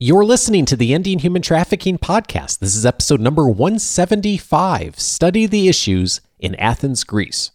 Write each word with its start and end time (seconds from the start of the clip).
You're 0.00 0.24
listening 0.24 0.64
to 0.66 0.76
the 0.76 0.94
Ending 0.94 1.18
Human 1.18 1.42
Trafficking 1.42 1.98
podcast. 1.98 2.60
This 2.60 2.76
is 2.76 2.86
episode 2.86 3.18
number 3.18 3.48
175 3.48 5.00
Study 5.00 5.44
the 5.46 5.66
Issues 5.66 6.20
in 6.38 6.54
Athens, 6.54 7.02
Greece. 7.02 7.50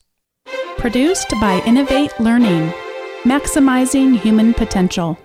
Produced 0.78 1.30
by 1.40 1.62
Innovate 1.66 2.12
Learning, 2.20 2.74
maximizing 3.24 4.20
human 4.20 4.54
potential. 4.54 5.18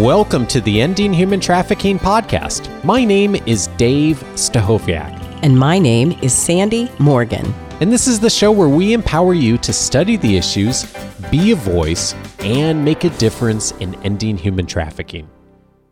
Welcome 0.00 0.46
to 0.46 0.62
the 0.62 0.80
Ending 0.80 1.12
Human 1.12 1.40
Trafficking 1.40 1.98
podcast. 1.98 2.82
My 2.84 3.04
name 3.04 3.34
is 3.34 3.66
Dave 3.76 4.16
Stachowiak. 4.32 5.12
And 5.42 5.58
my 5.58 5.78
name 5.78 6.12
is 6.22 6.32
Sandie 6.32 6.90
Morgan. 6.98 7.52
And 7.82 7.92
this 7.92 8.08
is 8.08 8.18
the 8.18 8.30
show 8.30 8.50
where 8.50 8.70
we 8.70 8.94
empower 8.94 9.34
you 9.34 9.58
to 9.58 9.74
study 9.74 10.16
the 10.16 10.38
issues, 10.38 10.90
be 11.30 11.50
a 11.50 11.54
voice, 11.54 12.14
and 12.38 12.82
make 12.82 13.04
a 13.04 13.10
difference 13.18 13.72
in 13.72 13.94
ending 13.96 14.38
human 14.38 14.64
trafficking. 14.64 15.28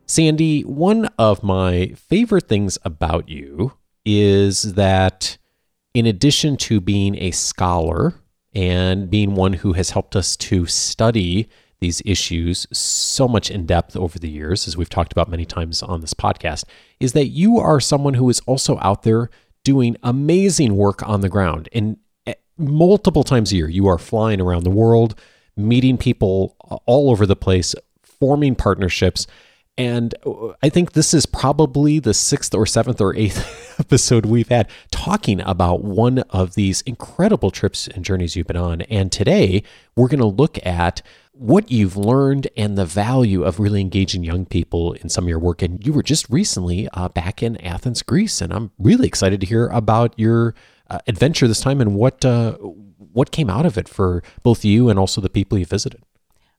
Sandie, 0.07 0.63
one 0.63 1.11
of 1.19 1.43
my 1.43 1.89
favorite 1.89 2.49
things 2.49 2.79
about 2.87 3.29
you 3.29 3.75
is 4.07 4.73
that 4.73 5.37
in 5.93 6.07
addition 6.07 6.57
to 6.57 6.81
being 6.81 7.15
a 7.17 7.31
scholar 7.31 8.15
and 8.55 9.11
being 9.11 9.35
one 9.35 9.53
who 9.53 9.75
has 9.75 9.91
helped 9.91 10.17
us 10.17 10.35
to 10.39 10.65
study 10.65 11.51
these 11.81 12.03
issues 12.05 12.67
so 12.73 13.29
much 13.29 13.51
in 13.51 13.67
depth 13.67 13.97
over 13.97 14.19
the 14.19 14.29
years, 14.29 14.67
as 14.67 14.77
we've 14.77 14.89
talked 14.89 15.13
about 15.13 15.29
many 15.29 15.45
times 15.45 15.83
on 15.83 16.01
this 16.01 16.15
podcast, 16.15 16.65
is 16.99 17.13
that 17.13 17.29
you 17.29 17.59
are 17.59 17.81
someone 17.81 18.15
who 18.15 18.29
is 18.29 18.41
also 18.41 18.79
out 18.81 19.03
there 19.03 19.31
doing 19.65 19.97
amazing 20.03 20.77
work 20.77 21.07
on 21.09 21.21
the 21.21 21.29
ground. 21.29 21.69
And 21.73 21.99
eh, 22.27 22.35
multiple 22.57 23.25
times 23.25 23.53
a 23.53 23.57
year, 23.57 23.69
you 23.69 23.87
are 23.87 23.99
flying 23.99 24.41
around 24.41 24.65
the 24.65 24.71
world, 24.71 25.19
meeting 25.57 25.99
people 25.99 26.57
all 26.87 27.11
over 27.11 27.27
the 27.27 27.37
place, 27.37 27.75
forming 28.03 28.55
partnerships. 28.55 29.27
And 29.77 30.15
uh, 30.27 30.55
I 30.63 30.69
think 30.69 30.93
this 30.93 31.15
is 31.15 31.27
probably 31.27 32.01
the 32.01 32.15
sixth 32.15 32.55
or 32.55 32.67
seventh 32.67 33.01
or 33.01 33.15
eighth 33.15 33.77
episode 33.79 34.27
we've 34.27 34.49
had 34.49 34.69
talking 34.91 35.41
about 35.43 35.85
one 35.85 36.19
of 36.31 36.55
these 36.55 36.81
incredible 36.83 37.53
trips 37.53 37.87
and 37.87 38.05
journeys 38.05 38.35
you've 38.35 38.49
been 38.49 38.57
on. 38.57 38.83
And 38.83 39.13
today 39.13 39.63
we're 39.95 40.09
going 40.09 40.19
to 40.19 40.27
look 40.27 40.59
at 40.67 41.03
what 41.39 41.71
you've 41.71 41.97
learned 41.97 42.49
and 42.57 42.77
the 42.77 42.85
value 42.85 43.45
of 43.45 43.61
really 43.61 43.81
engaging 43.81 44.25
young 44.25 44.45
people 44.45 44.93
in 44.95 45.09
some 45.09 45.25
of 45.25 45.29
your 45.29 45.39
work. 45.39 45.63
And 45.63 45.85
you 45.87 45.93
were 45.93 46.03
just 46.03 46.29
recently 46.29 46.89
uh, 46.93 47.09
back 47.09 47.43
in 47.43 47.57
Athens, 47.59 48.03
Greece, 48.03 48.41
and 48.41 48.53
I'm 48.53 48.73
really 48.79 49.07
excited 49.07 49.41
to 49.41 49.47
hear 49.47 49.69
about 49.69 50.19
your 50.19 50.57
uh, 50.91 50.99
adventure 51.07 51.47
this 51.47 51.61
time 51.61 51.81
and 51.81 51.95
what 51.95 52.25
uh, 52.25 52.55
what 52.55 53.31
came 53.31 53.49
out 53.49 53.67
of 53.67 53.79
it 53.79 53.89
for 53.89 54.23
both 54.43 54.65
you 54.65 54.89
and 54.89 54.99
also 54.99 55.21
the 55.21 55.31
people 55.31 55.59
you 55.59 55.65
visited. 55.65 56.03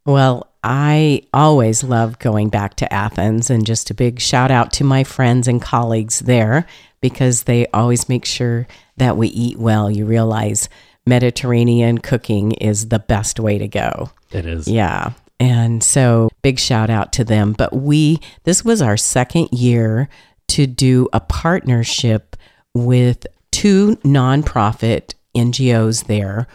Well, 0.06 0.50
I 0.64 1.24
always 1.34 1.84
love 1.84 2.20
going 2.20 2.50
back 2.50 2.76
to 2.76 2.92
Athens, 2.92 3.50
and 3.50 3.66
just 3.66 3.90
a 3.90 3.94
big 3.94 4.20
shout 4.20 4.50
out 4.50 4.72
to 4.74 4.84
my 4.84 5.04
friends 5.04 5.48
and 5.48 5.62
colleagues 5.62 6.20
there 6.20 6.66
because 7.02 7.44
they 7.44 7.68
always 7.68 8.10
make 8.10 8.26
sure 8.26 8.66
that 8.98 9.18
we 9.18 9.28
eat 9.28 9.58
well. 9.58 9.92
You 9.92 10.06
realize 10.06 10.70
Mediterranean 11.10 11.98
cooking 11.98 12.54
is 12.54 12.90
the 12.90 13.00
best 13.00 13.40
way 13.40 13.58
to 13.58 13.68
go. 13.68 14.12
It 14.32 14.46
is. 14.46 14.68
Yeah. 14.68 15.12
And 15.40 15.84
so 15.84 16.30
big 16.42 16.60
shout 16.60 16.90
out 16.90 17.12
to 17.14 17.24
them. 17.24 17.54
But 17.54 17.74
we, 17.74 18.20
this 18.44 18.64
was 18.64 18.82
our 18.82 18.98
second 18.98 19.50
year 19.52 20.10
to 20.50 20.68
do 20.68 21.08
a 21.14 21.20
partnership 21.20 22.36
with 22.74 23.26
two 23.52 23.96
nonprofit 23.98 25.14
NGOs 25.36 26.06
there 26.06 26.48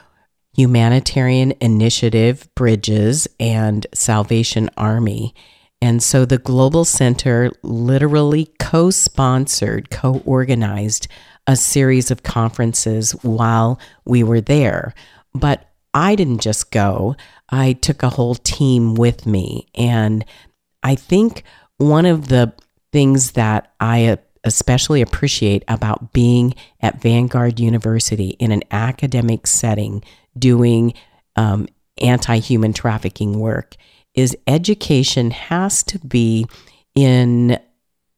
Humanitarian 0.57 1.53
Initiative 1.61 2.49
Bridges 2.55 3.27
and 3.41 3.87
Salvation 3.93 4.71
Army. 4.77 5.35
And 5.83 6.01
so 6.03 6.25
the 6.25 6.39
Global 6.39 6.85
Center 6.85 7.51
literally 7.63 8.53
co 8.61 8.91
sponsored, 8.91 9.91
co 9.91 10.23
organized 10.25 11.09
a 11.47 11.57
series 11.57 12.11
of 12.11 12.23
conferences 12.23 13.13
while 13.23 13.79
we 14.05 14.23
were 14.23 14.41
there. 14.41 14.95
But 15.35 15.71
I 15.93 16.17
didn't 16.17 16.41
just 16.41 16.71
go, 16.71 17.17
I 17.51 17.75
took 17.75 18.03
a 18.03 18.11
whole 18.11 18.35
team 18.35 18.95
with 18.95 19.27
me. 19.27 19.69
And 19.75 20.25
I 20.83 20.95
think 20.95 21.45
one 21.79 22.07
of 22.07 22.29
the 22.29 22.53
things 22.93 23.33
that 23.33 23.73
I 23.81 24.19
especially 24.45 25.01
appreciate 25.01 25.65
about 25.69 26.13
being 26.13 26.55
at 26.81 27.01
Vanguard 27.01 27.59
University 27.59 28.31
in 28.39 28.53
an 28.53 28.63
academic 28.71 29.47
setting 29.47 30.05
doing 30.39 30.95
um, 31.37 31.67
anti 31.99 32.39
human 32.39 32.73
trafficking 32.73 33.39
work 33.39 33.75
is 34.15 34.37
education 34.47 35.31
has 35.31 35.83
to 35.85 35.99
be 36.01 36.47
in 36.95 37.59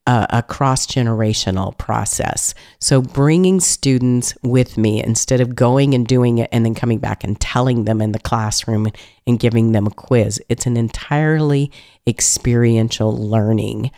a, 0.07 0.27
a 0.31 0.43
cross 0.43 0.87
generational 0.87 1.77
process. 1.79 2.55
So 2.81 3.03
bringing 3.03 3.61
students 3.61 4.35
with 4.43 4.79
me 4.79 5.03
instead 5.03 5.41
of 5.41 5.55
going 5.55 5.95
and 5.95 6.07
doing 6.07 6.39
it 6.39 6.49
and 6.53 6.65
then 6.65 6.75
coming 6.75 6.99
back 6.99 7.25
and 7.25 7.39
telling 7.41 7.85
them 7.85 8.01
in 8.01 8.13
the 8.13 8.19
classroom 8.19 8.89
and 9.27 9.39
giving 9.39 9.73
them 9.73 9.87
a 9.87 9.91
quiz, 9.91 10.41
it's 10.49 10.67
an 10.67 10.77
entirely 10.77 11.73
experiential 12.07 13.17
learning. 13.17 13.91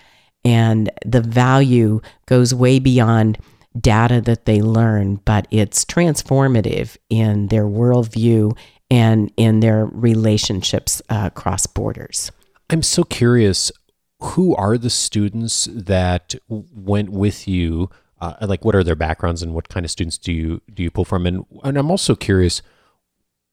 And 0.44 0.90
the 1.04 1.20
value 1.20 2.00
goes 2.26 2.54
way 2.54 2.78
beyond 2.78 3.38
data 3.78 4.20
that 4.22 4.46
they 4.46 4.60
learn, 4.62 5.16
but 5.24 5.46
it's 5.50 5.84
transformative 5.84 6.96
in 7.10 7.48
their 7.48 7.64
worldview 7.64 8.56
and 8.90 9.30
in 9.36 9.60
their 9.60 9.84
relationships 9.86 11.02
uh, 11.10 11.24
across 11.26 11.66
borders. 11.66 12.32
I'm 12.70 12.82
so 12.82 13.04
curious 13.04 13.70
who 14.20 14.54
are 14.56 14.76
the 14.76 14.90
students 14.90 15.68
that 15.70 16.34
went 16.48 17.10
with 17.10 17.46
you? 17.46 17.90
Uh, 18.20 18.34
like, 18.42 18.64
what 18.64 18.74
are 18.74 18.82
their 18.82 18.96
backgrounds 18.96 19.42
and 19.42 19.54
what 19.54 19.68
kind 19.68 19.84
of 19.86 19.90
students 19.90 20.18
do 20.18 20.32
you 20.32 20.60
do 20.72 20.82
you 20.82 20.90
pull 20.90 21.04
from? 21.04 21.26
And 21.26 21.46
and 21.62 21.78
I'm 21.78 21.90
also 21.90 22.16
curious, 22.16 22.62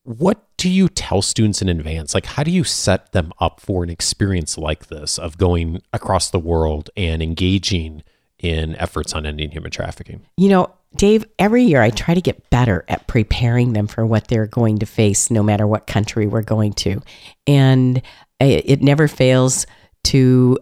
what 0.04 0.44
do 0.58 0.70
you 0.70 0.90
tell 0.90 1.22
students 1.22 1.62
in 1.62 1.70
advance? 1.70 2.14
Like, 2.14 2.26
how 2.26 2.44
do 2.44 2.52
you 2.52 2.64
set 2.64 3.12
them 3.12 3.32
up 3.40 3.60
for 3.60 3.84
an 3.84 3.90
experience 3.90 4.58
like 4.58 4.88
this 4.88 5.20
of 5.20 5.38
going 5.38 5.82
across 5.94 6.30
the 6.30 6.40
world 6.40 6.90
and 6.98 7.22
engaging 7.22 8.04
in 8.40 8.76
efforts 8.78 9.14
on 9.14 9.26
ending 9.26 9.52
human 9.52 9.72
trafficking? 9.72 10.26
You 10.38 10.50
know, 10.50 10.74
Dave, 10.96 11.26
every 11.38 11.64
year 11.64 11.82
I 11.82 11.90
try 11.92 12.14
to 12.14 12.22
get 12.22 12.50
better 12.50 12.86
at 12.88 13.08
preparing 13.08 13.74
them 13.74 13.86
for 13.86 14.06
what 14.06 14.28
they're 14.30 14.48
going 14.48 14.80
to 14.80 14.86
face, 14.86 15.30
no 15.30 15.44
matter 15.44 15.68
what 15.68 15.88
country 15.88 16.26
we're 16.26 16.42
going 16.42 16.74
to, 16.74 17.02
and 17.46 18.02
it 18.40 18.82
never 18.82 19.08
fails 19.08 19.66
to 20.06 20.58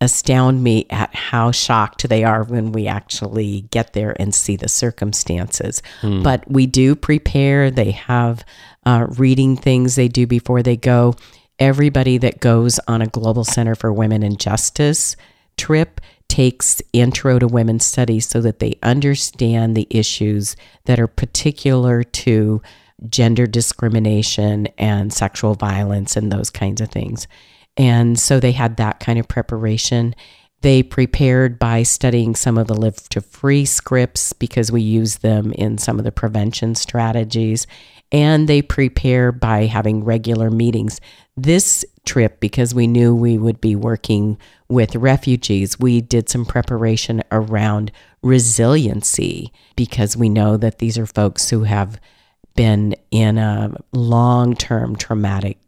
astound 0.00 0.62
me 0.62 0.86
at 0.90 1.14
how 1.14 1.50
shocked 1.50 2.08
they 2.08 2.24
are 2.24 2.44
when 2.44 2.72
we 2.72 2.86
actually 2.86 3.62
get 3.70 3.92
there 3.92 4.14
and 4.20 4.34
see 4.34 4.56
the 4.56 4.68
circumstances. 4.68 5.82
Hmm. 6.00 6.22
But 6.22 6.48
we 6.50 6.66
do 6.66 6.94
prepare. 6.94 7.70
They 7.70 7.92
have 7.92 8.44
uh, 8.84 9.06
reading 9.16 9.56
things 9.56 9.94
they 9.94 10.08
do 10.08 10.26
before 10.26 10.62
they 10.62 10.76
go. 10.76 11.14
Everybody 11.58 12.18
that 12.18 12.40
goes 12.40 12.78
on 12.88 13.00
a 13.00 13.06
Global 13.06 13.44
Center 13.44 13.74
for 13.74 13.92
Women 13.92 14.22
and 14.22 14.38
Justice 14.38 15.16
trip 15.56 16.00
takes 16.28 16.82
intro 16.92 17.38
to 17.38 17.46
women's 17.46 17.84
studies 17.84 18.28
so 18.28 18.40
that 18.40 18.58
they 18.58 18.78
understand 18.82 19.76
the 19.76 19.86
issues 19.90 20.56
that 20.86 20.98
are 20.98 21.06
particular 21.06 22.02
to 22.02 22.60
gender 23.08 23.46
discrimination 23.46 24.66
and 24.78 25.12
sexual 25.12 25.54
violence 25.54 26.16
and 26.16 26.32
those 26.32 26.50
kinds 26.50 26.80
of 26.80 26.88
things. 26.88 27.28
And 27.76 28.18
so 28.18 28.40
they 28.40 28.52
had 28.52 28.76
that 28.76 29.00
kind 29.00 29.18
of 29.18 29.28
preparation. 29.28 30.14
They 30.60 30.82
prepared 30.82 31.58
by 31.58 31.82
studying 31.82 32.34
some 32.34 32.56
of 32.56 32.68
the 32.68 32.74
Live 32.74 33.08
to 33.10 33.20
Free 33.20 33.64
scripts 33.64 34.32
because 34.32 34.72
we 34.72 34.80
use 34.80 35.18
them 35.18 35.52
in 35.52 35.78
some 35.78 35.98
of 35.98 36.04
the 36.04 36.12
prevention 36.12 36.74
strategies. 36.74 37.66
And 38.12 38.48
they 38.48 38.62
prepare 38.62 39.32
by 39.32 39.66
having 39.66 40.04
regular 40.04 40.50
meetings. 40.50 41.00
This 41.36 41.84
trip, 42.04 42.38
because 42.38 42.74
we 42.74 42.86
knew 42.86 43.14
we 43.14 43.38
would 43.38 43.60
be 43.60 43.74
working 43.74 44.38
with 44.68 44.94
refugees, 44.94 45.78
we 45.78 46.00
did 46.00 46.28
some 46.28 46.44
preparation 46.44 47.22
around 47.32 47.90
resiliency 48.22 49.52
because 49.74 50.16
we 50.16 50.28
know 50.28 50.56
that 50.56 50.78
these 50.78 50.96
are 50.96 51.06
folks 51.06 51.50
who 51.50 51.64
have 51.64 52.00
been 52.54 52.94
in 53.10 53.36
a 53.36 53.74
long 53.92 54.54
term 54.54 54.96
traumatic 54.96 55.58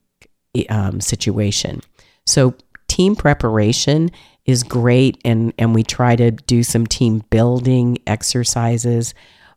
um, 0.69 1.01
situation. 1.01 1.83
So 2.25 2.55
team 2.89 3.17
preparation 3.17 4.11
is 4.45 4.63
great 4.63 5.21
and 5.25 5.53
and 5.59 5.75
we 5.75 5.83
try 5.83 6.17
to 6.17 6.31
do 6.31 6.63
some 6.63 6.87
team 6.87 7.25
building 7.31 7.99
exercises, 8.07 9.15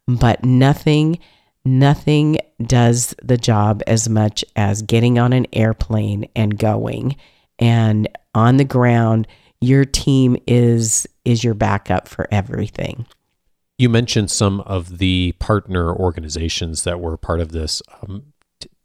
but 0.07 0.43
nothing 0.43 1.19
nothing 1.65 2.37
does 2.63 3.15
the 3.21 3.37
job 3.37 3.83
as 3.85 4.09
much 4.09 4.43
as 4.55 4.81
getting 4.81 5.19
on 5.19 5.33
an 5.33 5.45
airplane 5.53 6.27
and 6.35 6.57
going 6.57 7.15
and 7.59 8.07
on 8.33 8.57
the 8.57 8.63
ground 8.63 9.27
your 9.61 9.85
team 9.85 10.37
is 10.47 11.07
is 11.25 11.43
your 11.43 11.53
backup 11.53 12.07
for 12.07 12.27
everything. 12.31 13.05
You 13.77 13.89
mentioned 13.89 14.31
some 14.31 14.61
of 14.61 14.97
the 14.97 15.33
partner 15.39 15.93
organizations 15.93 16.83
that 16.83 16.99
were 16.99 17.17
part 17.17 17.39
of 17.39 17.51
this. 17.51 17.81
Um, 18.01 18.33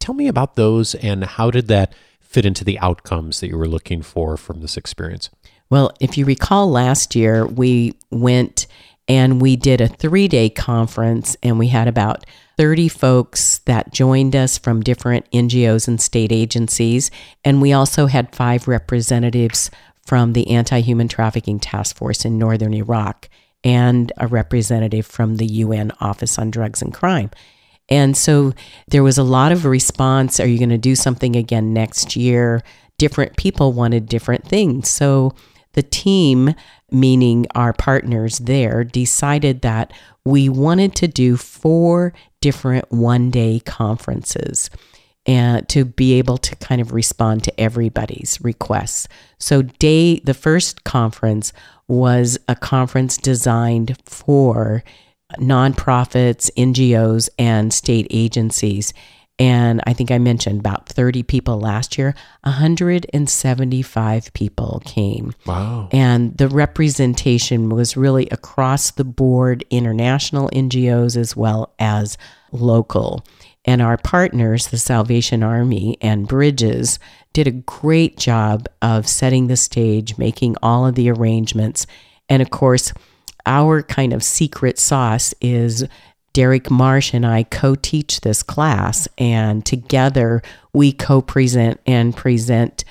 tell 0.04 0.14
me 0.14 0.28
about 0.28 0.54
those 0.54 0.94
and 0.96 1.24
how 1.24 1.50
did 1.50 1.68
that 1.68 1.94
fit 2.20 2.44
into 2.44 2.64
the 2.64 2.78
outcomes 2.78 3.40
that 3.40 3.48
you 3.48 3.56
were 3.56 3.68
looking 3.68 4.02
for 4.02 4.36
from 4.36 4.60
this 4.60 4.76
experience? 4.76 5.30
Well, 5.70 5.92
if 5.98 6.18
you 6.18 6.26
recall 6.26 6.70
last 6.70 7.14
year, 7.14 7.46
we 7.46 7.94
went 8.10 8.66
and 9.08 9.40
we 9.40 9.56
did 9.56 9.80
a 9.80 9.88
three 9.88 10.28
day 10.28 10.48
conference, 10.48 11.36
and 11.42 11.58
we 11.58 11.68
had 11.68 11.88
about 11.88 12.24
30 12.56 12.88
folks 12.88 13.58
that 13.60 13.92
joined 13.92 14.34
us 14.34 14.56
from 14.56 14.82
different 14.82 15.30
NGOs 15.30 15.88
and 15.88 16.00
state 16.00 16.32
agencies. 16.32 17.10
And 17.44 17.60
we 17.60 17.72
also 17.72 18.06
had 18.06 18.34
five 18.34 18.68
representatives 18.68 19.70
from 20.06 20.32
the 20.32 20.50
Anti 20.50 20.80
Human 20.80 21.08
Trafficking 21.08 21.60
Task 21.60 21.96
Force 21.96 22.24
in 22.24 22.38
Northern 22.38 22.74
Iraq 22.74 23.28
and 23.62 24.12
a 24.18 24.26
representative 24.26 25.06
from 25.06 25.36
the 25.36 25.46
UN 25.46 25.92
Office 26.00 26.38
on 26.38 26.50
Drugs 26.50 26.82
and 26.82 26.92
Crime. 26.92 27.30
And 27.88 28.16
so 28.16 28.52
there 28.88 29.02
was 29.02 29.18
a 29.18 29.22
lot 29.22 29.52
of 29.52 29.64
response. 29.64 30.40
Are 30.40 30.46
you 30.46 30.58
going 30.58 30.70
to 30.70 30.78
do 30.78 30.94
something 30.94 31.36
again 31.36 31.72
next 31.72 32.16
year? 32.16 32.62
Different 32.98 33.36
people 33.36 33.72
wanted 33.72 34.06
different 34.08 34.46
things. 34.46 34.88
So 34.88 35.34
the 35.74 35.82
team, 35.82 36.54
meaning 36.90 37.46
our 37.54 37.72
partners 37.72 38.38
there, 38.38 38.84
decided 38.84 39.62
that 39.62 39.92
we 40.24 40.48
wanted 40.48 40.94
to 40.96 41.08
do 41.08 41.36
four 41.36 42.14
different 42.40 42.90
one 42.90 43.30
day 43.30 43.60
conferences 43.60 44.70
and 45.26 45.66
to 45.68 45.84
be 45.84 46.14
able 46.14 46.36
to 46.38 46.54
kind 46.56 46.80
of 46.80 46.92
respond 46.92 47.42
to 47.44 47.60
everybody's 47.60 48.38
requests. 48.42 49.08
So 49.38 49.62
day 49.62 50.20
the 50.20 50.34
first 50.34 50.84
conference 50.84 51.52
was 51.88 52.38
a 52.48 52.54
conference 52.54 53.16
designed 53.16 53.96
for 54.04 54.84
nonprofits, 55.38 56.50
NGOs 56.56 57.28
and 57.38 57.72
state 57.72 58.06
agencies 58.10 58.92
and 59.38 59.80
I 59.84 59.92
think 59.94 60.10
I 60.12 60.18
mentioned 60.18 60.60
about 60.60 60.88
30 60.88 61.24
people 61.24 61.58
last 61.58 61.98
year, 61.98 62.14
175 62.44 64.32
people 64.32 64.82
came. 64.84 65.34
Wow. 65.44 65.88
And 65.90 66.36
the 66.36 66.48
representation 66.48 67.68
was 67.68 67.96
really 67.96 68.28
across 68.28 68.92
the 68.92 69.04
board, 69.04 69.64
international 69.70 70.48
NGOs 70.50 71.16
as 71.16 71.36
well 71.36 71.74
as 71.80 72.16
local. 72.52 73.24
And 73.64 73.82
our 73.82 73.96
partners, 73.96 74.68
the 74.68 74.78
Salvation 74.78 75.42
Army 75.42 75.96
and 76.00 76.28
Bridges, 76.28 77.00
did 77.32 77.48
a 77.48 77.52
great 77.52 78.16
job 78.16 78.68
of 78.82 79.08
setting 79.08 79.48
the 79.48 79.56
stage, 79.56 80.16
making 80.16 80.54
all 80.62 80.86
of 80.86 80.94
the 80.94 81.10
arrangements. 81.10 81.88
And 82.28 82.40
of 82.40 82.50
course, 82.50 82.92
our 83.46 83.82
kind 83.82 84.12
of 84.12 84.22
secret 84.22 84.78
sauce 84.78 85.34
is 85.40 85.84
Derek 86.32 86.70
Marsh 86.70 87.14
and 87.14 87.24
I 87.24 87.44
co 87.44 87.74
teach 87.74 88.20
this 88.20 88.42
class, 88.42 89.08
and 89.18 89.64
together 89.64 90.42
we 90.72 90.92
co 90.92 91.22
present 91.22 91.80
and 91.86 92.16
present 92.16 92.84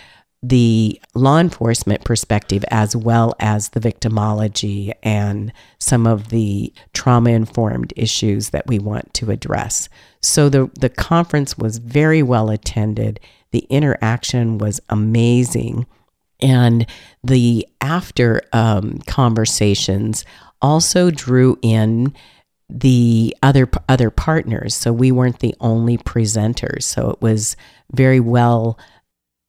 the 0.44 1.00
law 1.16 1.40
enforcement 1.40 2.04
perspective 2.04 2.66
as 2.70 2.96
well 2.98 3.34
as 3.40 3.70
the 3.70 3.80
victimology 3.80 4.92
and 5.02 5.54
some 5.80 6.06
of 6.06 6.30
the 6.30 6.74
trauma 6.92 7.30
informed 7.30 7.94
issues 7.96 8.50
that 8.50 8.68
we 8.68 8.78
want 8.78 9.14
to 9.14 9.32
address. 9.32 9.88
So 10.22 10.50
the, 10.50 10.70
the 10.80 10.90
conference 10.90 11.58
was 11.58 11.78
very 11.78 12.22
well 12.22 12.50
attended. 12.50 13.22
The 13.52 13.66
interaction 13.70 14.58
was 14.58 14.82
amazing. 14.90 15.86
And 16.42 16.86
the 17.24 17.66
after 17.80 18.42
um, 18.52 19.00
conversations 19.08 20.26
also 20.64 21.12
drew 21.12 21.60
in 21.62 22.14
the 22.70 23.36
other 23.44 23.70
other 23.88 24.10
partners. 24.10 24.76
So 24.76 24.92
we 24.92 25.12
weren't 25.12 25.40
the 25.40 25.56
only 25.60 25.98
presenters. 25.98 26.84
So 26.84 27.12
it 27.12 27.22
was 27.22 27.56
very 27.94 28.20
well 28.20 28.80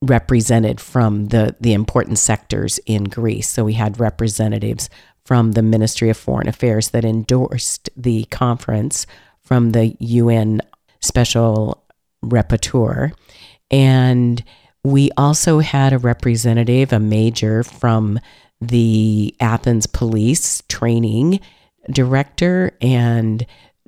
represented 0.02 0.80
from 0.80 1.28
the 1.28 1.56
the 1.60 1.72
important 1.72 2.18
sectors 2.18 2.78
in 2.84 3.04
Greece. 3.04 3.48
So 3.48 3.64
we 3.64 3.74
had 3.74 4.00
representatives 4.00 4.90
from 5.24 5.52
the 5.52 5.62
Ministry 5.62 6.10
of 6.10 6.18
Foreign 6.18 6.48
Affairs 6.48 6.90
that 6.90 7.04
endorsed 7.04 7.88
the 7.96 8.24
conference 8.26 9.06
from 9.40 9.72
the 9.72 9.96
UN 9.98 10.60
Special 11.00 11.82
Rapporteur. 12.22 13.12
And 13.70 14.44
we 14.82 15.10
also 15.16 15.60
had 15.60 15.94
a 15.94 15.98
representative, 15.98 16.92
a 16.92 17.00
major 17.00 17.62
from 17.62 18.20
the 18.68 19.34
Athens 19.40 19.86
Police 19.86 20.62
Training 20.68 21.40
director, 21.90 22.72
and 22.80 23.46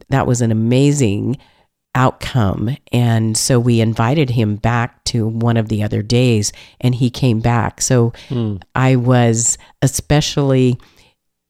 that 0.08 0.26
was 0.26 0.40
an 0.40 0.52
amazing 0.52 1.38
outcome. 1.94 2.76
And 2.93 3.37
so 3.37 3.58
we 3.58 3.81
invited 3.81 4.31
him 4.31 4.56
back 4.56 5.02
to 5.05 5.26
one 5.26 5.56
of 5.56 5.69
the 5.69 5.82
other 5.82 6.02
days, 6.02 6.52
and 6.81 6.94
he 6.94 7.11
came 7.11 7.40
back. 7.40 7.81
So 7.81 8.12
mm. 8.28 8.62
I 8.75 8.96
was 8.96 9.56
especially 9.82 10.78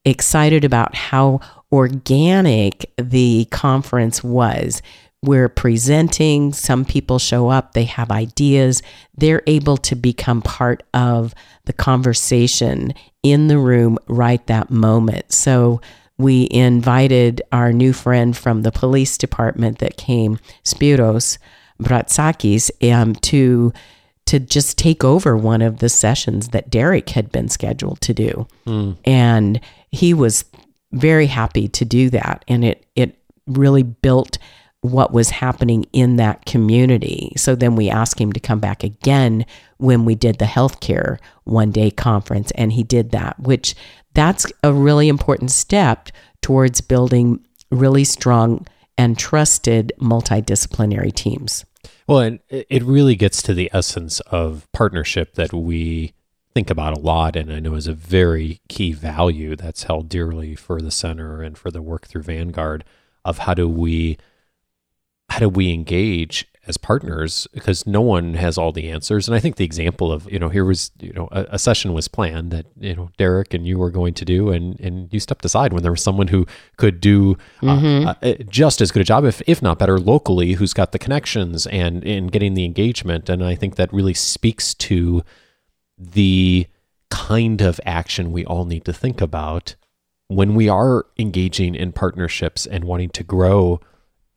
excited 0.04 0.64
about 0.64 0.94
how 0.94 1.40
organic 1.72 2.90
the 2.96 3.46
conference 3.50 4.22
was. 4.22 4.80
We're 5.22 5.48
presenting, 5.48 6.52
some 6.52 6.84
people 6.84 7.18
show 7.18 7.48
up, 7.48 7.72
they 7.72 7.84
have 7.84 8.10
ideas, 8.10 8.82
they're 9.16 9.42
able 9.46 9.76
to 9.78 9.96
become 9.96 10.42
part 10.42 10.82
of 10.94 11.34
the 11.64 11.72
conversation 11.72 12.94
in 13.22 13.48
the 13.48 13.58
room 13.58 13.98
right 14.06 14.46
that 14.46 14.70
moment. 14.70 15.32
So 15.32 15.80
we 16.18 16.48
invited 16.50 17.42
our 17.52 17.72
new 17.72 17.92
friend 17.92 18.36
from 18.36 18.62
the 18.62 18.72
police 18.72 19.18
department 19.18 19.78
that 19.78 19.96
came, 19.96 20.38
Spiros 20.64 21.38
Bratsakis, 21.80 22.70
um, 22.92 23.14
to 23.16 23.72
to 24.26 24.40
just 24.40 24.76
take 24.76 25.04
over 25.04 25.36
one 25.36 25.62
of 25.62 25.78
the 25.78 25.88
sessions 25.88 26.48
that 26.48 26.68
Derek 26.68 27.10
had 27.10 27.30
been 27.30 27.48
scheduled 27.48 28.00
to 28.00 28.12
do, 28.12 28.48
mm. 28.66 28.96
and 29.04 29.60
he 29.92 30.14
was 30.14 30.44
very 30.92 31.26
happy 31.26 31.68
to 31.68 31.84
do 31.84 32.10
that, 32.10 32.44
and 32.48 32.64
it 32.64 32.86
it 32.96 33.18
really 33.46 33.82
built 33.82 34.38
what 34.82 35.12
was 35.12 35.30
happening 35.30 35.84
in 35.92 36.16
that 36.16 36.44
community. 36.46 37.32
So 37.36 37.54
then 37.54 37.76
we 37.76 37.90
asked 37.90 38.20
him 38.20 38.32
to 38.32 38.40
come 38.40 38.60
back 38.60 38.84
again 38.84 39.46
when 39.78 40.04
we 40.04 40.14
did 40.14 40.38
the 40.38 40.44
healthcare 40.44 41.18
one 41.44 41.70
day 41.70 41.90
conference, 41.90 42.50
and 42.52 42.72
he 42.72 42.82
did 42.82 43.10
that, 43.10 43.38
which 43.40 43.74
that's 44.14 44.46
a 44.62 44.72
really 44.72 45.08
important 45.08 45.50
step 45.50 46.08
towards 46.40 46.80
building 46.80 47.44
really 47.70 48.04
strong 48.04 48.66
and 48.96 49.18
trusted 49.18 49.92
multidisciplinary 50.00 51.12
teams. 51.12 51.64
Well, 52.06 52.20
and 52.20 52.38
it 52.48 52.82
really 52.84 53.16
gets 53.16 53.42
to 53.42 53.54
the 53.54 53.68
essence 53.72 54.20
of 54.20 54.68
partnership 54.72 55.34
that 55.34 55.52
we 55.52 56.14
think 56.54 56.70
about 56.70 56.96
a 56.96 57.00
lot, 57.00 57.36
and 57.36 57.52
I 57.52 57.60
know 57.60 57.74
is 57.74 57.88
a 57.88 57.92
very 57.92 58.60
key 58.68 58.92
value 58.92 59.56
that's 59.56 59.82
held 59.82 60.08
dearly 60.08 60.54
for 60.54 60.80
the 60.80 60.90
center 60.90 61.42
and 61.42 61.58
for 61.58 61.70
the 61.70 61.82
work 61.82 62.06
through 62.06 62.22
Vanguard 62.22 62.84
of 63.24 63.38
how 63.38 63.54
do 63.54 63.68
we 63.68 64.16
how 65.36 65.40
do 65.40 65.50
we 65.50 65.70
engage 65.70 66.48
as 66.66 66.78
partners 66.78 67.46
because 67.52 67.86
no 67.86 68.00
one 68.00 68.32
has 68.32 68.56
all 68.56 68.72
the 68.72 68.90
answers. 68.90 69.28
And 69.28 69.34
I 69.34 69.38
think 69.38 69.56
the 69.56 69.66
example 69.66 70.10
of, 70.10 70.26
you 70.32 70.38
know, 70.38 70.48
here 70.48 70.64
was, 70.64 70.90
you 70.98 71.12
know, 71.12 71.28
a, 71.30 71.46
a, 71.50 71.58
session 71.58 71.92
was 71.92 72.08
planned 72.08 72.52
that, 72.52 72.64
you 72.80 72.96
know, 72.96 73.10
Derek 73.18 73.52
and 73.52 73.66
you 73.66 73.78
were 73.78 73.90
going 73.90 74.14
to 74.14 74.24
do, 74.24 74.48
and, 74.50 74.80
and 74.80 75.12
you 75.12 75.20
stepped 75.20 75.44
aside 75.44 75.74
when 75.74 75.82
there 75.82 75.92
was 75.92 76.02
someone 76.02 76.28
who 76.28 76.46
could 76.78 77.02
do 77.02 77.36
uh, 77.62 77.66
mm-hmm. 77.66 78.08
uh, 78.08 78.44
just 78.48 78.80
as 78.80 78.90
good 78.90 79.02
a 79.02 79.04
job, 79.04 79.26
if, 79.26 79.42
if 79.46 79.60
not 79.60 79.78
better, 79.78 80.00
locally, 80.00 80.54
who's 80.54 80.72
got 80.72 80.92
the 80.92 80.98
connections 80.98 81.66
and 81.66 82.02
in 82.02 82.28
getting 82.28 82.54
the 82.54 82.64
engagement. 82.64 83.28
And 83.28 83.44
I 83.44 83.56
think 83.56 83.76
that 83.76 83.92
really 83.92 84.14
speaks 84.14 84.72
to 84.74 85.22
the 85.98 86.66
kind 87.10 87.60
of 87.60 87.78
action 87.84 88.32
we 88.32 88.46
all 88.46 88.64
need 88.64 88.86
to 88.86 88.92
think 88.94 89.20
about 89.20 89.76
when 90.28 90.54
we 90.54 90.66
are 90.66 91.04
engaging 91.18 91.74
in 91.74 91.92
partnerships 91.92 92.64
and 92.64 92.84
wanting 92.84 93.10
to 93.10 93.22
grow 93.22 93.80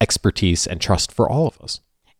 expertise 0.01 0.65
and 0.67 0.79
trust 0.79 1.11
for 1.11 1.29
all 1.29 1.47
of 1.47 1.59
us. 1.61 1.79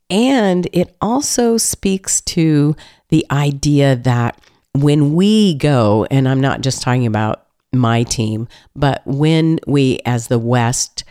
And 0.10 0.68
it 0.74 0.96
also 1.02 1.58
speaks 1.58 2.22
to 2.22 2.76
the 3.10 3.26
idea 3.32 3.96
that 3.96 4.40
when 4.74 5.14
we 5.14 5.56
go, 5.56 6.06
and 6.10 6.28
I'm 6.28 6.42
not 6.42 6.62
just 6.62 6.82
talking 6.82 7.06
about 7.06 7.46
my 7.72 8.04
team, 8.04 8.48
but 8.76 9.02
when 9.06 9.60
we, 9.68 10.00
as 10.06 10.28
the 10.28 10.40
West, 10.40 11.04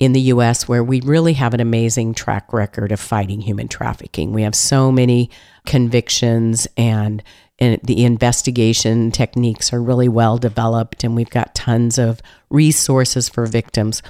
in 0.00 0.12
the 0.12 0.20
US, 0.22 0.66
where 0.66 0.82
we 0.82 1.02
really 1.02 1.34
have 1.34 1.52
an 1.52 1.60
amazing 1.60 2.14
track 2.14 2.52
record 2.54 2.90
of 2.90 2.98
fighting 2.98 3.42
human 3.42 3.68
trafficking. 3.68 4.32
We 4.32 4.42
have 4.42 4.54
so 4.54 4.90
many 4.90 5.30
convictions, 5.66 6.66
and, 6.78 7.22
and, 7.58 7.78
the 7.84 8.04
investigation 8.04 9.10
techniques 9.10 9.74
are 9.74 9.82
really 9.82 10.08
well 10.08 10.38
developed, 10.38 11.04
and 11.04 11.14
we've 11.14 11.28
got 11.28 11.54
tons 11.54 11.98
of 11.98 12.22
resources 12.48 13.28
for 13.28 13.44
victims. 13.44 14.02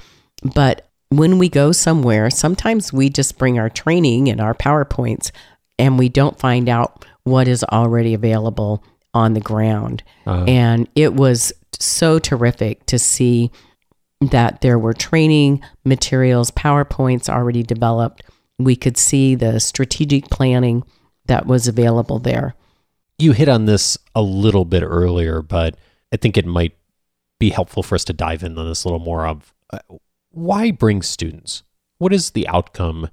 But 0.55 0.89
when 1.11 1.39
we 1.39 1.49
go 1.49 1.73
somewhere, 1.73 2.31
sometimes 2.31 2.93
we 2.93 3.09
just 3.11 3.37
bring 3.39 3.59
our 3.59 3.69
training 3.69 4.29
and 4.29 4.41
our 4.41 4.55
PowerPoints 4.55 5.31
and 5.79 5.99
we 5.99 6.09
don't 6.09 6.39
find 6.39 6.69
out 6.69 7.05
what 7.25 7.49
is 7.49 7.65
already 7.65 8.15
available 8.15 8.83
on 9.13 9.35
the 9.35 9.41
ground. 9.41 10.03
Uh, 10.27 10.45
And 10.47 10.89
it 10.95 11.15
was 11.15 11.53
so 11.79 12.19
terrific 12.19 12.87
to 12.87 12.99
see 12.99 13.51
that 14.21 14.61
there 14.61 14.79
were 14.79 14.93
training 14.95 15.63
materials, 15.85 16.51
PowerPoints 16.51 17.29
already 17.29 17.63
developed. 17.63 18.23
We 18.59 18.77
could 18.77 18.97
see 18.97 19.35
the 19.35 19.59
strategic 19.59 20.29
planning 20.29 20.85
that 21.27 21.47
was 21.47 21.67
available 21.69 22.19
there. 22.19 22.55
you 23.19 23.33
hit 23.33 23.49
on 23.49 23.67
this 23.67 23.99
a 24.15 24.23
little 24.23 24.65
bit 24.65 24.83
earlier, 24.83 25.43
but 25.43 25.77
I 26.13 26.17
think 26.17 26.37
it 26.37 26.47
might 26.47 26.77
be 27.39 27.51
helpful 27.51 27.83
for 27.83 27.95
us 27.95 28.05
to 28.05 28.13
dive 28.13 28.43
into 28.43 28.63
this 28.63 28.85
a 28.85 28.89
little 28.89 29.05
more 29.05 29.27
of 29.27 29.53
uh, 29.73 29.79
why 30.31 30.71
bring 30.71 31.03
students? 31.03 31.63
What 31.99 32.13
is 32.13 32.31
the 32.31 32.49
outcome 32.49 33.11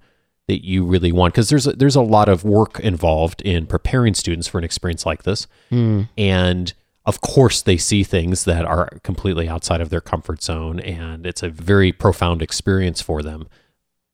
that 0.47 0.65
you 0.65 0.85
really 0.85 1.11
want? 1.11 1.33
Because 1.33 1.49
there's 1.49 1.67
a, 1.67 1.73
there's 1.73 1.95
a 1.95 2.01
lot 2.01 2.29
of 2.29 2.43
work 2.43 2.79
involved 2.79 3.41
in 3.41 3.65
preparing 3.65 4.13
students 4.13 4.47
for 4.47 4.57
an 4.57 4.63
experience 4.63 5.05
like 5.05 5.23
this, 5.23 5.47
hmm. 5.69 6.03
and 6.17 6.73
of 7.05 7.21
course 7.21 7.61
they 7.61 7.77
see 7.77 8.03
things 8.03 8.45
that 8.45 8.65
are 8.65 8.89
completely 9.03 9.49
outside 9.49 9.81
of 9.81 9.89
their 9.89 10.01
comfort 10.01 10.41
zone, 10.41 10.79
and 10.79 11.25
it's 11.25 11.43
a 11.43 11.49
very 11.49 11.91
profound 11.91 12.41
experience 12.41 13.01
for 13.01 13.21
them. 13.21 13.47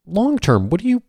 Long 0.06 0.38
term, 0.40 0.70
what 0.70 0.82
do 0.82 0.88
you? 0.88 1.04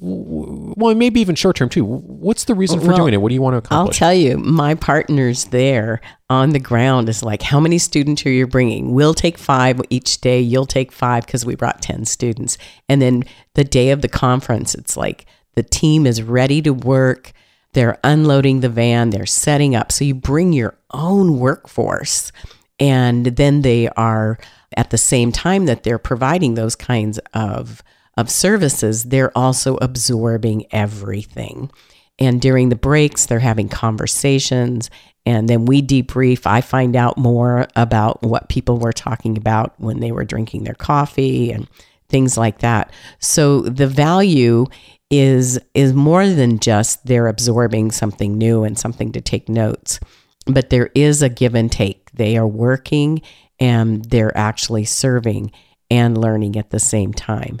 Well, 0.00 0.94
maybe 0.94 1.20
even 1.20 1.34
short 1.34 1.56
term 1.56 1.68
too. 1.68 1.84
What's 1.84 2.44
the 2.44 2.54
reason 2.54 2.80
for 2.80 2.88
Well, 2.88 2.96
doing 2.96 3.14
it? 3.14 3.18
What 3.18 3.28
do 3.28 3.34
you 3.34 3.42
want 3.42 3.54
to 3.54 3.58
accomplish? 3.58 4.00
I'll 4.00 4.08
tell 4.08 4.14
you, 4.14 4.38
my 4.38 4.74
partners 4.74 5.46
there 5.46 6.00
on 6.30 6.50
the 6.50 6.58
ground 6.58 7.08
is 7.08 7.22
like, 7.22 7.42
how 7.42 7.60
many 7.60 7.78
students 7.78 8.24
are 8.26 8.30
you 8.30 8.46
bringing? 8.46 8.92
We'll 8.92 9.14
take 9.14 9.38
five 9.38 9.80
each 9.90 10.20
day. 10.20 10.40
You'll 10.40 10.66
take 10.66 10.92
five 10.92 11.26
because 11.26 11.44
we 11.44 11.54
brought 11.54 11.82
10 11.82 12.04
students. 12.04 12.58
And 12.88 13.02
then 13.02 13.24
the 13.54 13.64
day 13.64 13.90
of 13.90 14.02
the 14.02 14.08
conference, 14.08 14.74
it's 14.74 14.96
like 14.96 15.26
the 15.54 15.62
team 15.62 16.06
is 16.06 16.22
ready 16.22 16.62
to 16.62 16.72
work. 16.72 17.32
They're 17.72 17.98
unloading 18.04 18.60
the 18.60 18.68
van, 18.68 19.10
they're 19.10 19.26
setting 19.26 19.74
up. 19.74 19.92
So 19.92 20.04
you 20.04 20.14
bring 20.14 20.52
your 20.52 20.76
own 20.92 21.38
workforce. 21.38 22.32
And 22.78 23.26
then 23.26 23.62
they 23.62 23.88
are, 23.90 24.38
at 24.76 24.90
the 24.90 24.98
same 24.98 25.32
time 25.32 25.66
that 25.66 25.82
they're 25.82 25.98
providing 25.98 26.54
those 26.54 26.74
kinds 26.74 27.18
of, 27.34 27.82
of 28.16 28.30
services, 28.30 29.04
they're 29.04 29.36
also 29.36 29.76
absorbing 29.76 30.66
everything. 30.72 31.70
And 32.18 32.40
during 32.40 32.68
the 32.68 32.76
breaks, 32.76 33.26
they're 33.26 33.38
having 33.38 33.68
conversations. 33.68 34.90
And 35.24 35.48
then 35.48 35.64
we 35.64 35.82
debrief. 35.82 36.46
I 36.46 36.60
find 36.60 36.94
out 36.94 37.16
more 37.16 37.66
about 37.74 38.22
what 38.22 38.48
people 38.48 38.78
were 38.78 38.92
talking 38.92 39.36
about 39.36 39.74
when 39.80 40.00
they 40.00 40.12
were 40.12 40.24
drinking 40.24 40.64
their 40.64 40.74
coffee 40.74 41.50
and 41.52 41.68
things 42.08 42.36
like 42.36 42.58
that. 42.58 42.92
So 43.18 43.62
the 43.62 43.86
value 43.86 44.66
is 45.10 45.58
is 45.74 45.92
more 45.92 46.26
than 46.26 46.58
just 46.58 47.04
they're 47.06 47.28
absorbing 47.28 47.90
something 47.90 48.38
new 48.38 48.64
and 48.64 48.78
something 48.78 49.12
to 49.12 49.20
take 49.20 49.48
notes, 49.48 50.00
but 50.46 50.70
there 50.70 50.90
is 50.94 51.22
a 51.22 51.28
give 51.28 51.54
and 51.54 51.70
take. 51.70 52.10
They 52.12 52.36
are 52.36 52.46
working 52.46 53.20
and 53.60 54.04
they're 54.06 54.36
actually 54.36 54.84
serving 54.84 55.52
and 55.90 56.16
learning 56.16 56.56
at 56.56 56.70
the 56.70 56.80
same 56.80 57.12
time. 57.12 57.60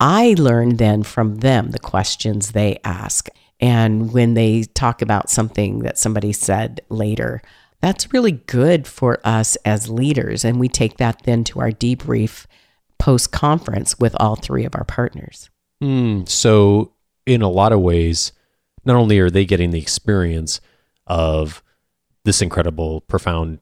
I 0.00 0.34
learn 0.38 0.76
then 0.76 1.02
from 1.02 1.36
them 1.36 1.70
the 1.70 1.78
questions 1.78 2.52
they 2.52 2.78
ask. 2.84 3.28
And 3.60 4.12
when 4.12 4.34
they 4.34 4.64
talk 4.74 5.02
about 5.02 5.30
something 5.30 5.80
that 5.80 5.98
somebody 5.98 6.32
said 6.32 6.80
later, 6.88 7.42
that's 7.80 8.12
really 8.12 8.32
good 8.32 8.86
for 8.86 9.20
us 9.24 9.56
as 9.64 9.88
leaders. 9.88 10.44
And 10.44 10.60
we 10.60 10.68
take 10.68 10.98
that 10.98 11.22
then 11.24 11.44
to 11.44 11.60
our 11.60 11.70
debrief 11.70 12.46
post 12.98 13.32
conference 13.32 13.98
with 13.98 14.14
all 14.18 14.36
three 14.36 14.64
of 14.64 14.74
our 14.74 14.84
partners. 14.84 15.50
Hmm. 15.80 16.24
so, 16.26 16.92
in 17.24 17.40
a 17.40 17.48
lot 17.48 17.72
of 17.72 17.80
ways, 17.80 18.32
not 18.84 18.96
only 18.96 19.18
are 19.20 19.30
they 19.30 19.44
getting 19.44 19.70
the 19.70 19.80
experience 19.80 20.60
of 21.06 21.62
this 22.24 22.42
incredible, 22.42 23.02
profound 23.02 23.60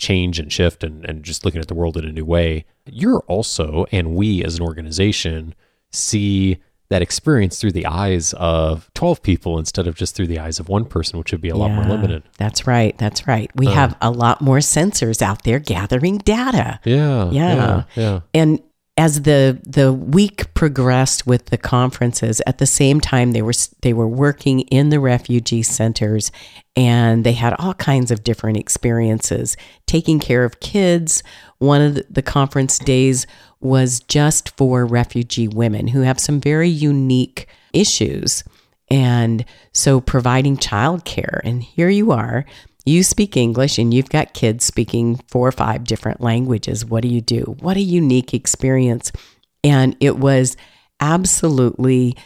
change 0.00 0.38
and 0.40 0.50
shift 0.52 0.82
and, 0.82 1.04
and 1.04 1.22
just 1.22 1.44
looking 1.44 1.60
at 1.60 1.68
the 1.68 1.74
world 1.74 1.96
in 1.96 2.04
a 2.04 2.10
new 2.10 2.24
way, 2.24 2.64
you're 2.86 3.20
also, 3.28 3.84
and 3.92 4.16
we 4.16 4.42
as 4.42 4.56
an 4.56 4.62
organization, 4.62 5.54
see 5.92 6.58
that 6.88 7.02
experience 7.02 7.60
through 7.60 7.70
the 7.70 7.86
eyes 7.86 8.32
of 8.36 8.90
12 8.94 9.22
people 9.22 9.58
instead 9.58 9.86
of 9.86 9.94
just 9.94 10.16
through 10.16 10.26
the 10.26 10.40
eyes 10.40 10.58
of 10.58 10.68
one 10.68 10.84
person, 10.84 11.18
which 11.20 11.30
would 11.30 11.40
be 11.40 11.48
a 11.50 11.56
lot 11.56 11.70
more 11.70 11.84
limited. 11.84 12.24
That's 12.36 12.66
right. 12.66 12.98
That's 12.98 13.28
right. 13.28 13.48
We 13.54 13.68
Uh. 13.68 13.72
have 13.72 13.96
a 14.00 14.10
lot 14.10 14.40
more 14.40 14.58
sensors 14.58 15.22
out 15.22 15.44
there 15.44 15.60
gathering 15.60 16.18
data. 16.18 16.80
Yeah. 16.84 17.30
Yeah. 17.30 17.54
Yeah. 17.54 17.82
yeah. 17.94 18.20
And 18.34 18.60
as 19.00 19.22
the 19.22 19.58
the 19.66 19.94
week 19.94 20.52
progressed 20.52 21.26
with 21.26 21.46
the 21.46 21.56
conferences, 21.56 22.42
at 22.46 22.58
the 22.58 22.66
same 22.66 23.00
time 23.00 23.32
they 23.32 23.40
were 23.40 23.54
they 23.80 23.94
were 23.94 24.06
working 24.06 24.60
in 24.60 24.90
the 24.90 25.00
refugee 25.00 25.62
centers, 25.62 26.30
and 26.76 27.24
they 27.24 27.32
had 27.32 27.54
all 27.58 27.72
kinds 27.72 28.10
of 28.10 28.22
different 28.22 28.58
experiences 28.58 29.56
taking 29.86 30.20
care 30.20 30.44
of 30.44 30.60
kids. 30.60 31.22
One 31.56 31.80
of 31.80 31.94
the, 32.10 32.20
conference 32.20 32.78
days 32.78 33.26
was 33.60 34.00
just 34.00 34.54
for 34.58 34.84
refugee 34.84 35.48
women 35.48 35.88
who 35.88 36.02
have 36.02 36.20
some 36.20 36.38
very 36.38 36.68
unique 36.68 37.48
issues. 37.72 38.44
And 38.90 39.46
so 39.72 40.00
providing 40.00 40.56
childcare. 40.56 41.40
And 41.44 41.62
here 41.62 41.88
you 41.88 42.10
are, 42.12 42.44
you 42.84 43.02
speak 43.02 43.36
English 43.36 43.78
and 43.78 43.92
you've 43.92 44.08
got 44.08 44.34
kids 44.34 44.64
speaking 44.64 45.16
four 45.28 45.48
or 45.48 45.52
five 45.52 45.84
different 45.84 46.20
languages. 46.20 46.84
What 46.84 47.02
do 47.02 47.08
you 47.08 47.20
do? 47.20 47.56
What 47.60 47.76
a 47.76 47.80
unique 47.80 48.32
experience. 48.32 49.12
And 49.62 49.96
it 50.00 50.18
was 50.18 50.56
absolutely 51.00 52.16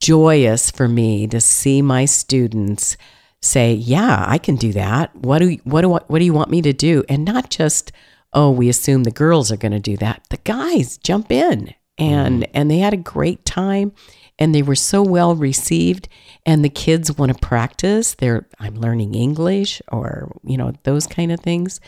joyous 0.00 0.70
for 0.70 0.88
me 0.88 1.26
to 1.26 1.40
see 1.40 1.82
my 1.82 2.04
students 2.04 2.96
say, 3.40 3.74
"Yeah, 3.74 4.24
I 4.26 4.38
can 4.38 4.56
do 4.56 4.72
that. 4.72 5.14
What 5.16 5.38
do 5.38 5.56
what 5.64 5.82
do 5.82 5.88
what 5.88 6.18
do 6.18 6.24
you 6.24 6.32
want 6.32 6.50
me 6.50 6.62
to 6.62 6.72
do?" 6.72 7.04
And 7.08 7.24
not 7.24 7.50
just, 7.50 7.92
"Oh, 8.32 8.50
we 8.50 8.68
assume 8.68 9.04
the 9.04 9.10
girls 9.10 9.50
are 9.50 9.56
going 9.56 9.72
to 9.72 9.80
do 9.80 9.96
that." 9.98 10.22
The 10.30 10.38
guys 10.44 10.98
jump 10.98 11.30
in 11.30 11.74
and 11.98 12.46
and 12.54 12.70
they 12.70 12.78
had 12.78 12.94
a 12.94 12.98
great 12.98 13.44
time 13.44 13.92
and 14.38 14.54
they 14.54 14.62
were 14.62 14.76
so 14.76 15.02
well 15.02 15.34
received 15.34 16.08
and 16.46 16.64
the 16.64 16.68
kids 16.68 17.16
want 17.18 17.32
to 17.32 17.38
practice 17.38 18.14
they're 18.14 18.46
i'm 18.60 18.74
learning 18.76 19.14
english 19.14 19.82
or 19.90 20.30
you 20.44 20.56
know 20.56 20.72
those 20.84 21.06
kind 21.06 21.32
of 21.32 21.40
things. 21.40 21.80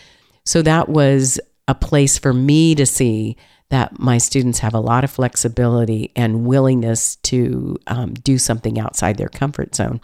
So 0.45 0.63
that 0.63 0.89
was 0.89 1.41
a 1.69 1.75
place 1.75 2.19
for 2.19 2.33
me 2.33 2.75
to 2.75 2.87
see 2.87 3.37
that 3.69 3.99
my 3.99 4.19
students 4.19 4.59
have 4.61 4.75
a 4.75 4.81
lot 4.81 5.05
of 5.05 5.11
flexibility 5.11 6.11
and 6.17 6.45
willingness 6.45 7.17
to 7.17 7.77
um, 7.87 8.15
do 8.15 8.37
something 8.37 8.81
outside 8.81 9.17
their 9.17 9.29
comfort 9.29 9.75
zone. 9.75 10.01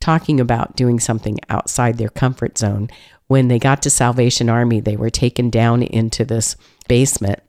Talking 0.00 0.40
about 0.40 0.76
doing 0.76 1.00
something 1.00 1.38
outside 1.50 1.98
their 1.98 2.08
comfort 2.08 2.56
zone 2.56 2.88
when 3.26 3.48
they 3.48 3.58
got 3.58 3.82
to 3.82 3.90
salvation 3.90 4.48
army 4.48 4.80
they 4.80 4.96
were 4.96 5.10
taken 5.10 5.50
down 5.50 5.82
into 5.82 6.24
this 6.24 6.56
basement 6.88 7.40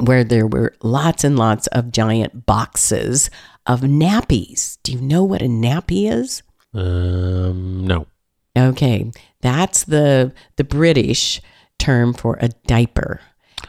where 0.00 0.24
there 0.24 0.46
were 0.46 0.74
lots 0.82 1.24
and 1.24 1.38
lots 1.38 1.66
of 1.68 1.92
giant 1.92 2.46
boxes 2.46 3.30
of 3.66 3.80
nappies. 3.82 4.78
Do 4.82 4.92
you 4.92 5.00
know 5.00 5.22
what 5.24 5.42
a 5.42 5.46
nappy 5.46 6.10
is? 6.10 6.42
Um, 6.74 7.86
no. 7.86 8.06
Okay, 8.56 9.10
that's 9.42 9.84
the 9.84 10.32
the 10.56 10.64
British 10.64 11.40
term 11.78 12.12
for 12.14 12.36
a 12.40 12.48
diaper. 12.66 13.20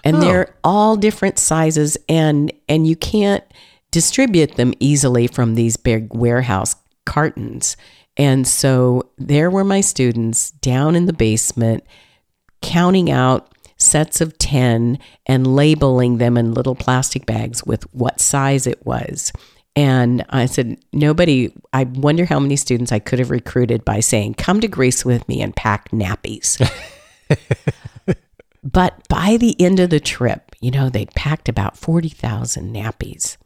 And 0.03 0.17
Oh. 0.17 0.19
they're 0.21 0.55
all 0.63 0.95
different 0.95 1.37
sizes 1.37 1.97
and 2.09 2.51
and 2.67 2.87
you 2.87 2.95
can't 2.95 3.43
distribute 3.91 4.55
them 4.55 4.73
easily 4.79 5.27
from 5.27 5.55
these 5.55 5.77
big 5.77 6.13
warehouse 6.13 6.75
cartons. 7.05 7.75
And 8.17 8.47
so 8.47 9.09
there 9.17 9.49
were 9.49 9.63
my 9.63 9.81
students 9.81 10.51
down 10.51 10.95
in 10.95 11.05
the 11.05 11.13
basement 11.13 11.83
counting 12.61 13.09
out 13.11 13.49
sets 13.81 14.21
of 14.21 14.37
10 14.37 14.99
and 15.25 15.55
labeling 15.55 16.17
them 16.17 16.37
in 16.37 16.53
little 16.53 16.75
plastic 16.75 17.25
bags 17.25 17.63
with 17.65 17.83
what 17.93 18.19
size 18.19 18.67
it 18.67 18.85
was. 18.85 19.31
And 19.75 20.25
I 20.29 20.45
said, 20.47 20.77
nobody, 20.91 21.53
I 21.71 21.85
wonder 21.85 22.25
how 22.25 22.39
many 22.39 22.57
students 22.57 22.91
I 22.91 22.99
could 22.99 23.19
have 23.19 23.31
recruited 23.31 23.85
by 23.85 24.01
saying, 24.01 24.35
come 24.35 24.59
to 24.61 24.67
Greece 24.67 25.05
with 25.05 25.27
me 25.27 25.41
and 25.41 25.55
pack 25.55 25.89
nappies. 25.91 26.59
but 28.63 29.07
by 29.07 29.37
the 29.37 29.59
end 29.61 29.79
of 29.79 29.89
the 29.89 30.01
trip, 30.01 30.55
you 30.59 30.71
know, 30.71 30.89
they'd 30.89 31.11
packed 31.15 31.47
about 31.47 31.77
40,000 31.77 32.73
nappies. 32.73 33.37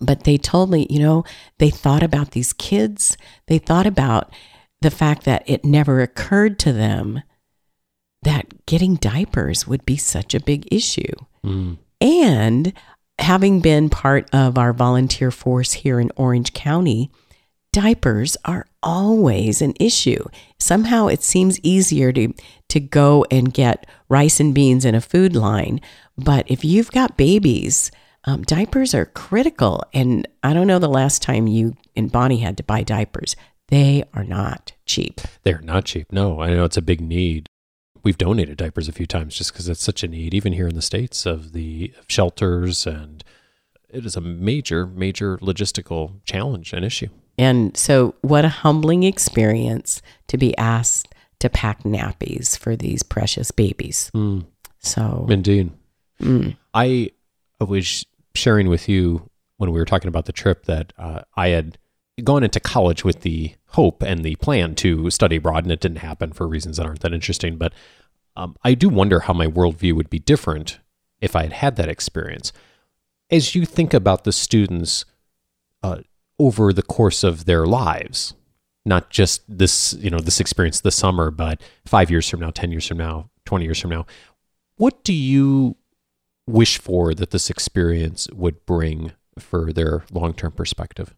But 0.00 0.24
they 0.24 0.38
told 0.38 0.70
me, 0.70 0.86
you 0.90 0.98
know, 0.98 1.24
they 1.58 1.70
thought 1.70 2.02
about 2.02 2.32
these 2.32 2.52
kids. 2.52 3.16
They 3.46 3.58
thought 3.58 3.86
about 3.86 4.32
the 4.80 4.90
fact 4.90 5.24
that 5.24 5.42
it 5.46 5.64
never 5.64 6.00
occurred 6.00 6.58
to 6.60 6.72
them 6.72 7.22
that 8.26 8.66
getting 8.66 8.96
diapers 8.96 9.68
would 9.68 9.86
be 9.86 9.96
such 9.96 10.34
a 10.34 10.40
big 10.40 10.66
issue. 10.72 11.14
Mm. 11.44 11.78
And 12.00 12.72
having 13.20 13.60
been 13.60 13.88
part 13.88 14.28
of 14.34 14.58
our 14.58 14.72
volunteer 14.72 15.30
force 15.30 15.72
here 15.72 16.00
in 16.00 16.10
Orange 16.16 16.52
County, 16.52 17.10
diapers 17.72 18.36
are 18.44 18.66
always 18.82 19.62
an 19.62 19.74
issue. 19.78 20.24
Somehow 20.58 21.06
it 21.06 21.22
seems 21.22 21.60
easier 21.60 22.10
to, 22.12 22.34
to 22.68 22.80
go 22.80 23.24
and 23.30 23.54
get 23.54 23.86
rice 24.08 24.40
and 24.40 24.52
beans 24.52 24.84
in 24.84 24.96
a 24.96 25.00
food 25.00 25.36
line. 25.36 25.80
But 26.18 26.50
if 26.50 26.64
you've 26.64 26.90
got 26.90 27.16
babies, 27.16 27.92
um, 28.24 28.42
diapers 28.42 28.92
are 28.92 29.06
critical. 29.06 29.84
And 29.94 30.26
I 30.42 30.52
don't 30.52 30.66
know 30.66 30.80
the 30.80 30.88
last 30.88 31.22
time 31.22 31.46
you 31.46 31.76
and 31.94 32.10
Bonnie 32.10 32.40
had 32.40 32.56
to 32.56 32.64
buy 32.64 32.82
diapers. 32.82 33.36
they 33.68 34.04
are 34.14 34.24
not 34.24 34.72
cheap. 34.84 35.20
They're 35.44 35.60
not 35.60 35.84
cheap. 35.84 36.10
No, 36.10 36.40
I 36.40 36.50
know 36.50 36.64
it's 36.64 36.76
a 36.76 36.82
big 36.82 37.00
need. 37.00 37.48
We've 38.06 38.16
donated 38.16 38.56
diapers 38.56 38.86
a 38.86 38.92
few 38.92 39.04
times 39.06 39.34
just 39.34 39.52
because 39.52 39.68
it's 39.68 39.82
such 39.82 40.04
a 40.04 40.06
need, 40.06 40.32
even 40.32 40.52
here 40.52 40.68
in 40.68 40.76
the 40.76 40.80
States, 40.80 41.26
of 41.26 41.52
the 41.52 41.92
shelters. 42.06 42.86
And 42.86 43.24
it 43.88 44.06
is 44.06 44.14
a 44.14 44.20
major, 44.20 44.86
major 44.86 45.38
logistical 45.38 46.22
challenge 46.24 46.72
and 46.72 46.84
issue. 46.84 47.08
And 47.36 47.76
so, 47.76 48.14
what 48.22 48.44
a 48.44 48.48
humbling 48.48 49.02
experience 49.02 50.02
to 50.28 50.38
be 50.38 50.56
asked 50.56 51.08
to 51.40 51.50
pack 51.50 51.82
nappies 51.82 52.56
for 52.56 52.76
these 52.76 53.02
precious 53.02 53.50
babies. 53.50 54.12
Mm, 54.14 54.46
So, 54.78 55.26
indeed. 55.28 55.72
mm, 56.22 56.56
I 56.72 57.10
was 57.60 58.06
sharing 58.36 58.68
with 58.68 58.88
you 58.88 59.28
when 59.56 59.72
we 59.72 59.80
were 59.80 59.84
talking 59.84 60.06
about 60.06 60.26
the 60.26 60.32
trip 60.32 60.66
that 60.66 60.92
uh, 60.96 61.22
I 61.36 61.48
had 61.48 61.76
gone 62.24 62.42
into 62.42 62.60
college 62.60 63.04
with 63.04 63.20
the 63.20 63.54
hope 63.70 64.02
and 64.02 64.24
the 64.24 64.36
plan 64.36 64.74
to 64.76 65.10
study 65.10 65.36
abroad, 65.36 65.64
and 65.64 65.72
it 65.72 65.80
didn't 65.80 65.98
happen 65.98 66.32
for 66.32 66.46
reasons 66.48 66.76
that 66.76 66.86
aren't 66.86 67.00
that 67.00 67.12
interesting. 67.12 67.56
But 67.56 67.72
um, 68.36 68.56
I 68.64 68.74
do 68.74 68.88
wonder 68.88 69.20
how 69.20 69.32
my 69.32 69.46
worldview 69.46 69.94
would 69.94 70.10
be 70.10 70.18
different 70.18 70.78
if 71.20 71.36
I 71.36 71.42
had 71.42 71.52
had 71.52 71.76
that 71.76 71.88
experience. 71.88 72.52
As 73.30 73.54
you 73.54 73.64
think 73.66 73.92
about 73.92 74.24
the 74.24 74.32
students 74.32 75.04
uh, 75.82 75.98
over 76.38 76.72
the 76.72 76.82
course 76.82 77.22
of 77.24 77.44
their 77.44 77.66
lives, 77.66 78.34
not 78.84 79.10
just 79.10 79.42
this, 79.48 79.94
you 79.94 80.10
know, 80.10 80.20
this 80.20 80.40
experience 80.40 80.80
this 80.80 80.96
summer, 80.96 81.30
but 81.30 81.60
five 81.84 82.10
years 82.10 82.28
from 82.28 82.40
now, 82.40 82.50
ten 82.50 82.70
years 82.70 82.86
from 82.86 82.98
now, 82.98 83.30
twenty 83.44 83.64
years 83.64 83.80
from 83.80 83.90
now, 83.90 84.06
what 84.76 85.02
do 85.04 85.12
you 85.12 85.76
wish 86.46 86.78
for 86.78 87.12
that 87.14 87.30
this 87.30 87.50
experience 87.50 88.28
would 88.32 88.64
bring 88.64 89.12
for 89.38 89.72
their 89.72 90.04
long 90.12 90.32
term 90.32 90.52
perspective? 90.52 91.14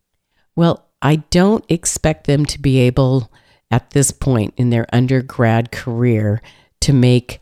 well, 0.58 0.87
I 1.02 1.16
don't 1.30 1.64
expect 1.68 2.26
them 2.26 2.44
to 2.46 2.60
be 2.60 2.78
able 2.80 3.30
at 3.70 3.90
this 3.90 4.10
point 4.10 4.54
in 4.56 4.70
their 4.70 4.86
undergrad 4.92 5.70
career 5.70 6.40
to 6.80 6.92
make 6.92 7.40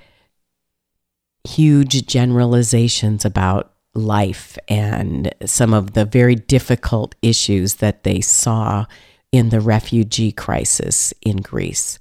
huge 1.45 2.07
generalizations 2.07 3.25
about 3.25 3.73
life 3.95 4.59
and 4.69 5.35
some 5.45 5.73
of 5.73 5.93
the 5.93 6.05
very 6.05 6.35
difficult 6.35 7.15
issues 7.23 7.77
that 7.77 8.03
they 8.03 8.21
saw 8.21 8.85
in 9.33 9.49
the 9.49 9.61
refugee 9.61 10.33
crisis 10.33 11.15
in 11.23 11.39
Greece. 11.39 11.99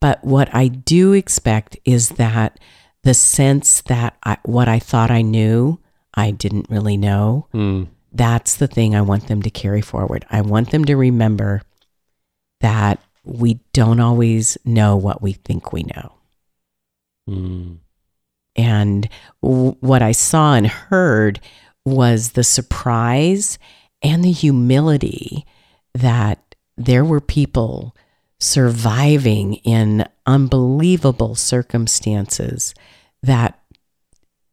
But 0.00 0.22
what 0.22 0.54
I 0.54 0.68
do 0.68 1.12
expect 1.12 1.76
is 1.84 2.10
that 2.10 2.60
the 3.02 3.14
sense 3.14 3.80
that 3.82 4.16
I, 4.24 4.38
what 4.44 4.68
I 4.68 4.78
thought 4.78 5.10
I 5.10 5.22
knew, 5.22 5.80
I 6.14 6.30
didn't 6.30 6.70
really 6.70 6.96
know. 6.96 7.48
Mm, 7.54 7.88
That's 8.14 8.54
the 8.56 8.68
thing 8.68 8.94
I 8.94 9.00
want 9.02 9.26
them 9.26 9.42
to 9.42 9.50
carry 9.50 9.80
forward. 9.80 10.24
I 10.30 10.40
want 10.40 10.70
them 10.70 10.84
to 10.84 10.94
remember 10.94 11.62
that 12.60 13.02
we 13.24 13.54
don't 13.72 13.98
always 14.00 14.56
know 14.64 14.96
what 14.96 15.20
we 15.20 15.32
think 15.32 15.72
we 15.72 15.82
know. 15.82 16.12
mm, 17.28 17.78
And 18.54 19.08
w- 19.42 19.76
what 19.80 20.00
I 20.00 20.12
saw 20.12 20.54
and 20.54 20.66
heard 20.66 21.40
was 21.84 22.32
the 22.32 22.44
surprise 22.44 23.58
and 24.02 24.22
the 24.24 24.32
humility 24.32 25.44
that 25.94 26.54
there 26.76 27.04
were 27.04 27.20
people 27.20 27.96
surviving 28.38 29.54
in 29.56 30.06
unbelievable 30.26 31.34
circumstances 31.34 32.74
that 33.22 33.58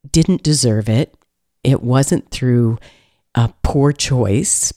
didn't 0.09 0.43
deserve 0.43 0.89
it. 0.89 1.15
It 1.63 1.83
wasn't 1.83 2.31
through 2.31 2.79
a 3.35 3.53
poor 3.63 3.91
choice, 3.91 4.73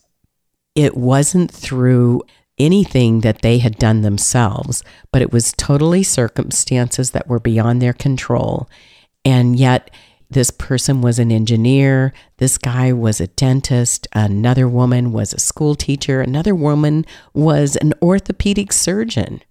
it 0.74 0.96
wasn't 0.96 1.50
through 1.50 2.22
anything 2.58 3.20
that 3.20 3.42
they 3.42 3.58
had 3.58 3.76
done 3.78 4.02
themselves, 4.02 4.82
but 5.10 5.22
it 5.22 5.32
was 5.32 5.52
totally 5.52 6.02
circumstances 6.02 7.10
that 7.10 7.26
were 7.26 7.40
beyond 7.40 7.82
their 7.82 7.92
control. 7.92 8.68
And 9.24 9.56
yet, 9.56 9.90
this 10.30 10.50
person 10.50 11.00
was 11.00 11.18
an 11.18 11.30
engineer, 11.30 12.12
this 12.38 12.58
guy 12.58 12.92
was 12.92 13.20
a 13.20 13.28
dentist, 13.28 14.08
another 14.12 14.68
woman 14.68 15.12
was 15.12 15.32
a 15.32 15.38
school 15.38 15.74
teacher, 15.74 16.20
another 16.20 16.54
woman 16.54 17.04
was 17.32 17.76
an 17.76 17.92
orthopedic 18.02 18.72
surgeon. 18.72 19.42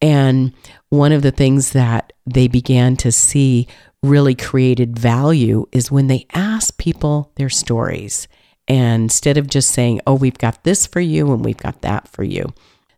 And 0.00 0.52
one 0.88 1.12
of 1.12 1.22
the 1.22 1.30
things 1.30 1.72
that 1.72 2.12
they 2.26 2.48
began 2.48 2.96
to 2.98 3.12
see 3.12 3.68
really 4.02 4.34
created 4.34 4.98
value 4.98 5.66
is 5.72 5.90
when 5.90 6.06
they 6.06 6.26
asked 6.32 6.78
people 6.78 7.32
their 7.36 7.48
stories. 7.48 8.28
And 8.66 9.04
instead 9.04 9.38
of 9.38 9.48
just 9.48 9.70
saying, 9.70 10.00
oh, 10.06 10.14
we've 10.14 10.38
got 10.38 10.64
this 10.64 10.86
for 10.86 11.00
you 11.00 11.32
and 11.32 11.44
we've 11.44 11.56
got 11.56 11.82
that 11.82 12.08
for 12.08 12.22
you, 12.22 12.52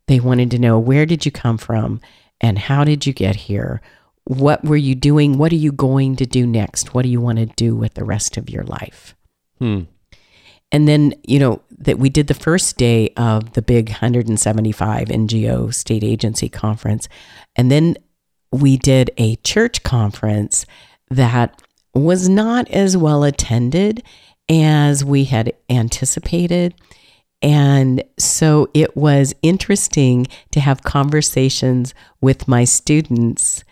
they 0.08 0.20
wanted 0.20 0.50
to 0.50 0.58
know 0.58 0.78
where 0.78 1.06
did 1.06 1.24
you 1.24 1.32
come 1.32 1.58
from 1.58 2.00
and 2.40 2.58
how 2.58 2.84
did 2.84 3.06
you 3.06 3.12
get 3.12 3.36
here? 3.36 3.80
What 4.24 4.64
were 4.64 4.76
you 4.76 4.94
doing? 4.94 5.38
What 5.38 5.52
are 5.52 5.56
you 5.56 5.72
going 5.72 6.16
to 6.16 6.26
do 6.26 6.46
next? 6.46 6.94
What 6.94 7.02
do 7.02 7.08
you 7.08 7.20
want 7.20 7.38
to 7.38 7.46
do 7.46 7.74
with 7.76 7.94
the 7.94 8.04
rest 8.04 8.36
of 8.36 8.50
your 8.50 8.64
life? 8.64 9.14
hmm. 9.58 9.82
And 10.72 10.86
then, 10.86 11.14
you 11.24 11.40
know, 11.40 11.62
that 11.78 11.98
we 11.98 12.08
did 12.08 12.28
the 12.28 12.34
first 12.34 12.76
day 12.76 13.08
of 13.16 13.54
the 13.54 13.62
big 13.62 13.88
175 13.88 15.08
NGO 15.08 15.74
state 15.74 16.04
agency 16.04 16.48
conference. 16.48 17.08
And 17.56 17.72
then 17.72 17.96
we 18.52 18.76
did 18.76 19.10
a 19.16 19.36
church 19.36 19.82
conference 19.82 20.66
that 21.11 21.61
was 21.94 22.29
not 22.29 22.68
as 22.70 22.96
well 22.96 23.25
attended 23.25 24.03
as 24.49 25.05
we 25.05 25.25
had 25.25 25.53
anticipated. 25.68 26.75
And 27.42 28.03
so 28.18 28.68
it 28.75 28.96
was 28.96 29.35
interesting 29.42 30.27
to 30.51 30.61
have 30.61 30.83
conversations 30.83 31.94
with 32.20 32.46
my 32.46 32.64
students 32.64 33.64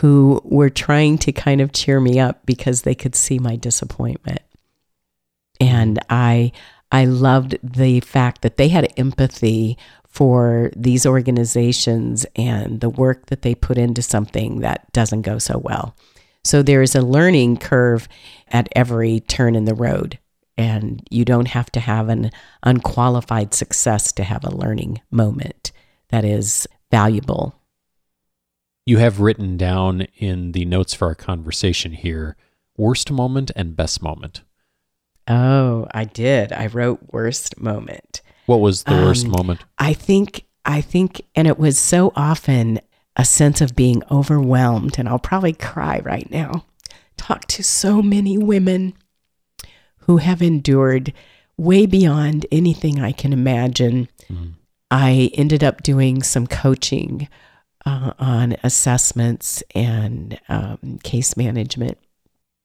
who 0.00 0.40
were 0.44 0.70
trying 0.70 1.16
to 1.18 1.32
kind 1.32 1.60
of 1.60 1.72
cheer 1.72 2.00
me 2.00 2.18
up 2.18 2.44
because 2.44 2.82
they 2.82 2.94
could 2.94 3.14
see 3.14 3.38
my 3.38 3.56
disappointment 3.56 4.40
and 5.60 5.98
I 6.10 6.52
I 6.92 7.04
loved 7.04 7.58
the 7.62 8.00
fact 8.00 8.42
that 8.42 8.56
they 8.56 8.68
had 8.68 8.92
empathy 8.96 9.76
for 10.08 10.70
these 10.76 11.04
organizations 11.04 12.24
and 12.36 12.80
the 12.80 12.88
work 12.88 13.26
that 13.26 13.42
they 13.42 13.54
put 13.54 13.76
into 13.76 14.02
something 14.02 14.60
that 14.60 14.90
doesn't 14.92 15.22
go 15.22 15.38
so 15.38 15.58
well. 15.58 15.96
So 16.46 16.62
there 16.62 16.80
is 16.80 16.94
a 16.94 17.02
learning 17.02 17.56
curve 17.56 18.06
at 18.52 18.68
every 18.76 19.18
turn 19.18 19.56
in 19.56 19.64
the 19.64 19.74
road 19.74 20.20
and 20.56 21.02
you 21.10 21.24
don't 21.24 21.48
have 21.48 21.72
to 21.72 21.80
have 21.80 22.08
an 22.08 22.30
unqualified 22.62 23.52
success 23.52 24.12
to 24.12 24.22
have 24.22 24.44
a 24.44 24.54
learning 24.54 25.00
moment 25.10 25.72
that 26.10 26.24
is 26.24 26.68
valuable. 26.88 27.60
You 28.86 28.98
have 28.98 29.18
written 29.18 29.56
down 29.56 30.02
in 30.18 30.52
the 30.52 30.64
notes 30.64 30.94
for 30.94 31.08
our 31.08 31.16
conversation 31.16 31.92
here 31.92 32.36
worst 32.76 33.10
moment 33.10 33.50
and 33.56 33.74
best 33.74 34.00
moment. 34.00 34.42
Oh, 35.26 35.88
I 35.92 36.04
did. 36.04 36.52
I 36.52 36.68
wrote 36.68 37.00
worst 37.10 37.58
moment. 37.60 38.22
What 38.46 38.60
was 38.60 38.84
the 38.84 38.92
worst 38.92 39.24
Um, 39.24 39.32
moment? 39.32 39.64
I 39.78 39.94
think, 39.94 40.46
I 40.64 40.80
think, 40.80 41.22
and 41.34 41.48
it 41.48 41.58
was 41.58 41.76
so 41.76 42.12
often 42.14 42.78
a 43.16 43.24
sense 43.24 43.60
of 43.60 43.74
being 43.74 44.02
overwhelmed, 44.10 44.98
and 44.98 45.08
I'll 45.08 45.18
probably 45.18 45.54
cry 45.54 46.00
right 46.04 46.30
now. 46.30 46.66
Talk 47.16 47.46
to 47.46 47.64
so 47.64 48.02
many 48.02 48.36
women 48.36 48.94
who 50.00 50.18
have 50.18 50.42
endured 50.42 51.12
way 51.56 51.86
beyond 51.86 52.46
anything 52.52 53.00
I 53.00 53.12
can 53.12 53.32
imagine. 53.32 54.08
Mm. 54.30 54.52
I 54.90 55.30
ended 55.34 55.64
up 55.64 55.82
doing 55.82 56.22
some 56.22 56.46
coaching 56.46 57.28
uh, 57.86 58.12
on 58.18 58.56
assessments 58.62 59.62
and 59.74 60.38
um, 60.48 60.98
case 61.02 61.36
management 61.36 61.98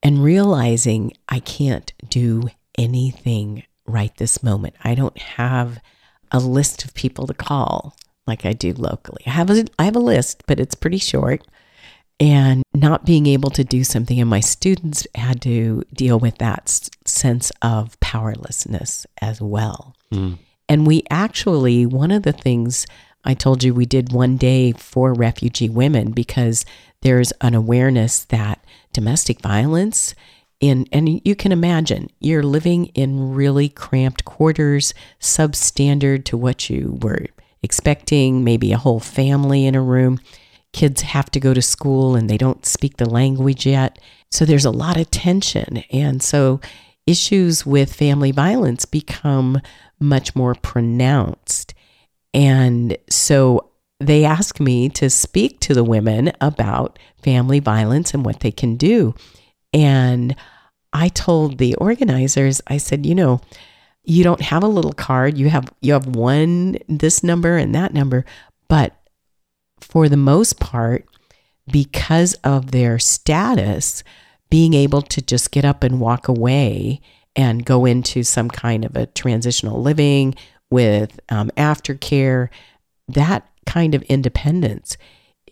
and 0.03 0.23
realizing 0.23 1.13
I 1.29 1.39
can't 1.39 1.93
do 2.09 2.49
anything 2.77 3.63
right 3.85 4.15
this 4.17 4.43
moment. 4.43 4.75
I 4.83 4.95
don't 4.95 5.17
have 5.17 5.79
a 6.31 6.39
list 6.39 6.83
of 6.83 6.93
people 6.93 7.27
to 7.27 7.33
call 7.33 7.95
like 8.27 8.45
I 8.45 8.53
do 8.53 8.73
locally. 8.73 9.23
I 9.25 9.31
have 9.31 9.49
a, 9.49 9.65
I 9.79 9.85
have 9.85 9.95
a 9.95 9.99
list, 9.99 10.43
but 10.47 10.59
it's 10.59 10.75
pretty 10.75 10.97
short. 10.97 11.43
And 12.19 12.61
not 12.75 13.03
being 13.03 13.25
able 13.25 13.49
to 13.49 13.63
do 13.63 13.83
something, 13.83 14.19
and 14.19 14.29
my 14.29 14.41
students 14.41 15.07
had 15.15 15.41
to 15.41 15.81
deal 15.91 16.19
with 16.19 16.37
that 16.37 16.63
s- 16.67 16.89
sense 17.03 17.51
of 17.63 17.99
powerlessness 17.99 19.07
as 19.21 19.41
well. 19.41 19.95
Mm. 20.13 20.37
And 20.69 20.85
we 20.85 21.03
actually, 21.09 21.87
one 21.87 22.11
of 22.11 22.21
the 22.21 22.31
things 22.31 22.85
I 23.23 23.33
told 23.33 23.63
you 23.63 23.73
we 23.73 23.85
did 23.85 24.13
one 24.13 24.37
day 24.37 24.71
for 24.71 25.13
refugee 25.13 25.69
women 25.69 26.11
because 26.11 26.63
there's 27.01 27.31
an 27.41 27.55
awareness 27.55 28.23
that 28.25 28.63
domestic 28.93 29.41
violence 29.41 30.13
in 30.59 30.87
and 30.91 31.21
you 31.25 31.35
can 31.35 31.51
imagine 31.51 32.09
you're 32.19 32.43
living 32.43 32.85
in 32.87 33.33
really 33.33 33.67
cramped 33.67 34.25
quarters, 34.25 34.93
substandard 35.19 36.23
to 36.25 36.37
what 36.37 36.69
you 36.69 36.99
were 37.01 37.25
expecting, 37.63 38.43
maybe 38.43 38.71
a 38.71 38.77
whole 38.77 38.99
family 38.99 39.65
in 39.65 39.75
a 39.75 39.81
room. 39.81 40.19
Kids 40.73 41.01
have 41.01 41.29
to 41.31 41.39
go 41.39 41.53
to 41.53 41.61
school 41.61 42.15
and 42.15 42.29
they 42.29 42.37
don't 42.37 42.65
speak 42.65 42.97
the 42.97 43.09
language 43.09 43.65
yet. 43.65 43.99
So 44.31 44.45
there's 44.45 44.65
a 44.65 44.71
lot 44.71 44.97
of 44.97 45.11
tension. 45.11 45.83
And 45.91 46.23
so 46.23 46.61
issues 47.05 47.65
with 47.65 47.93
family 47.93 48.31
violence 48.31 48.85
become 48.85 49.59
much 49.99 50.35
more 50.35 50.55
pronounced. 50.55 51.73
And 52.33 52.97
so 53.09 53.69
they 53.99 54.25
asked 54.25 54.59
me 54.59 54.89
to 54.89 55.09
speak 55.09 55.59
to 55.61 55.73
the 55.73 55.83
women 55.83 56.31
about 56.41 56.97
family 57.21 57.59
violence 57.59 58.13
and 58.13 58.25
what 58.25 58.39
they 58.39 58.51
can 58.51 58.75
do. 58.75 59.13
And 59.73 60.35
I 60.93 61.09
told 61.09 61.57
the 61.57 61.75
organizers, 61.75 62.61
I 62.67 62.77
said, 62.77 63.05
you 63.05 63.15
know, 63.15 63.41
you 64.03 64.23
don't 64.23 64.41
have 64.41 64.63
a 64.63 64.67
little 64.67 64.93
card. 64.93 65.37
You 65.37 65.49
have 65.49 65.71
you 65.81 65.93
have 65.93 66.07
one 66.07 66.77
this 66.87 67.23
number 67.23 67.57
and 67.57 67.73
that 67.75 67.93
number, 67.93 68.25
but 68.67 68.95
for 69.79 70.09
the 70.09 70.17
most 70.17 70.59
part, 70.59 71.05
because 71.71 72.33
of 72.43 72.71
their 72.71 72.99
status, 72.99 74.03
being 74.49 74.73
able 74.73 75.01
to 75.01 75.21
just 75.21 75.51
get 75.51 75.65
up 75.65 75.83
and 75.83 75.99
walk 75.99 76.27
away 76.27 77.01
and 77.35 77.65
go 77.65 77.85
into 77.85 78.23
some 78.23 78.49
kind 78.49 78.83
of 78.85 78.95
a 78.95 79.05
transitional 79.07 79.81
living 79.81 80.35
with 80.69 81.19
um, 81.29 81.49
aftercare, 81.57 82.49
that 83.07 83.47
kind 83.65 83.95
of 83.95 84.01
independence 84.03 84.97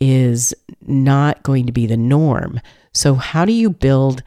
is 0.01 0.53
not 0.81 1.43
going 1.43 1.65
to 1.65 1.71
be 1.71 1.85
the 1.85 1.97
norm. 1.97 2.59
So, 2.93 3.15
how 3.15 3.45
do 3.45 3.53
you 3.53 3.69
build 3.69 4.23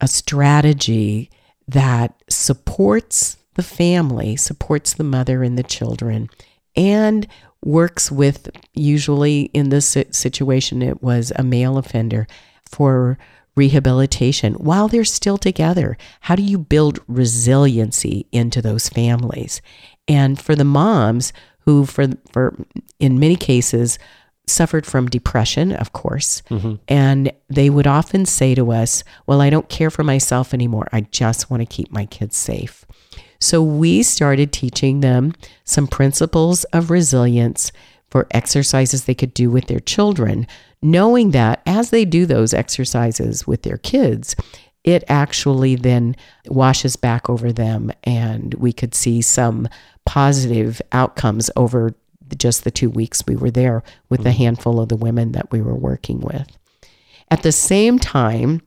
a 0.00 0.08
strategy 0.08 1.30
that 1.68 2.14
supports 2.28 3.36
the 3.54 3.62
family, 3.62 4.36
supports 4.36 4.94
the 4.94 5.04
mother 5.04 5.42
and 5.42 5.58
the 5.58 5.62
children, 5.62 6.28
and 6.74 7.26
works 7.64 8.10
with, 8.10 8.50
usually 8.74 9.42
in 9.54 9.68
this 9.68 9.96
situation, 10.10 10.82
it 10.82 11.02
was 11.02 11.32
a 11.36 11.42
male 11.42 11.78
offender 11.78 12.26
for 12.64 13.18
rehabilitation 13.54 14.54
while 14.54 14.88
they're 14.88 15.04
still 15.04 15.38
together? 15.38 15.96
How 16.20 16.34
do 16.34 16.42
you 16.42 16.58
build 16.58 17.00
resiliency 17.06 18.26
into 18.32 18.62
those 18.62 18.88
families? 18.88 19.60
And 20.08 20.40
for 20.40 20.54
the 20.54 20.64
moms 20.64 21.32
who, 21.60 21.86
for, 21.86 22.08
for 22.32 22.56
in 22.98 23.20
many 23.20 23.36
cases, 23.36 23.98
suffered 24.46 24.84
from 24.84 25.06
depression, 25.08 25.72
of 25.72 25.92
course. 25.92 26.42
Mm-hmm. 26.50 26.74
And 26.88 27.32
they 27.48 27.70
would 27.70 27.86
often 27.86 28.26
say 28.26 28.54
to 28.54 28.72
us, 28.72 29.04
Well, 29.26 29.40
I 29.40 29.50
don't 29.50 29.68
care 29.68 29.90
for 29.90 30.02
myself 30.02 30.52
anymore. 30.52 30.88
I 30.92 31.02
just 31.02 31.50
want 31.50 31.60
to 31.60 31.66
keep 31.66 31.92
my 31.92 32.06
kids 32.06 32.36
safe. 32.36 32.84
So 33.42 33.62
we 33.62 34.02
started 34.02 34.52
teaching 34.52 35.00
them 35.00 35.34
some 35.64 35.86
principles 35.86 36.64
of 36.64 36.90
resilience 36.90 37.72
for 38.08 38.26
exercises 38.30 39.04
they 39.04 39.14
could 39.14 39.34
do 39.34 39.50
with 39.50 39.66
their 39.66 39.80
children, 39.80 40.46
knowing 40.80 41.30
that 41.32 41.62
as 41.66 41.90
they 41.90 42.04
do 42.04 42.26
those 42.26 42.54
exercises 42.54 43.46
with 43.46 43.62
their 43.62 43.78
kids, 43.78 44.36
it 44.84 45.02
actually 45.08 45.76
then 45.76 46.14
washes 46.46 46.96
back 46.96 47.30
over 47.30 47.52
them 47.52 47.90
and 48.04 48.54
we 48.54 48.72
could 48.72 48.94
see 48.94 49.22
some 49.22 49.68
positive 50.04 50.82
outcomes 50.92 51.50
over 51.56 51.94
just 52.36 52.64
the 52.64 52.70
two 52.70 52.90
weeks 52.90 53.24
we 53.26 53.36
were 53.36 53.50
there 53.50 53.82
with 54.08 54.20
mm-hmm. 54.20 54.24
the 54.24 54.32
handful 54.32 54.80
of 54.80 54.88
the 54.88 54.96
women 54.96 55.32
that 55.32 55.50
we 55.50 55.60
were 55.60 55.74
working 55.74 56.20
with. 56.20 56.46
At 57.30 57.42
the 57.42 57.52
same 57.52 57.98
time 57.98 58.62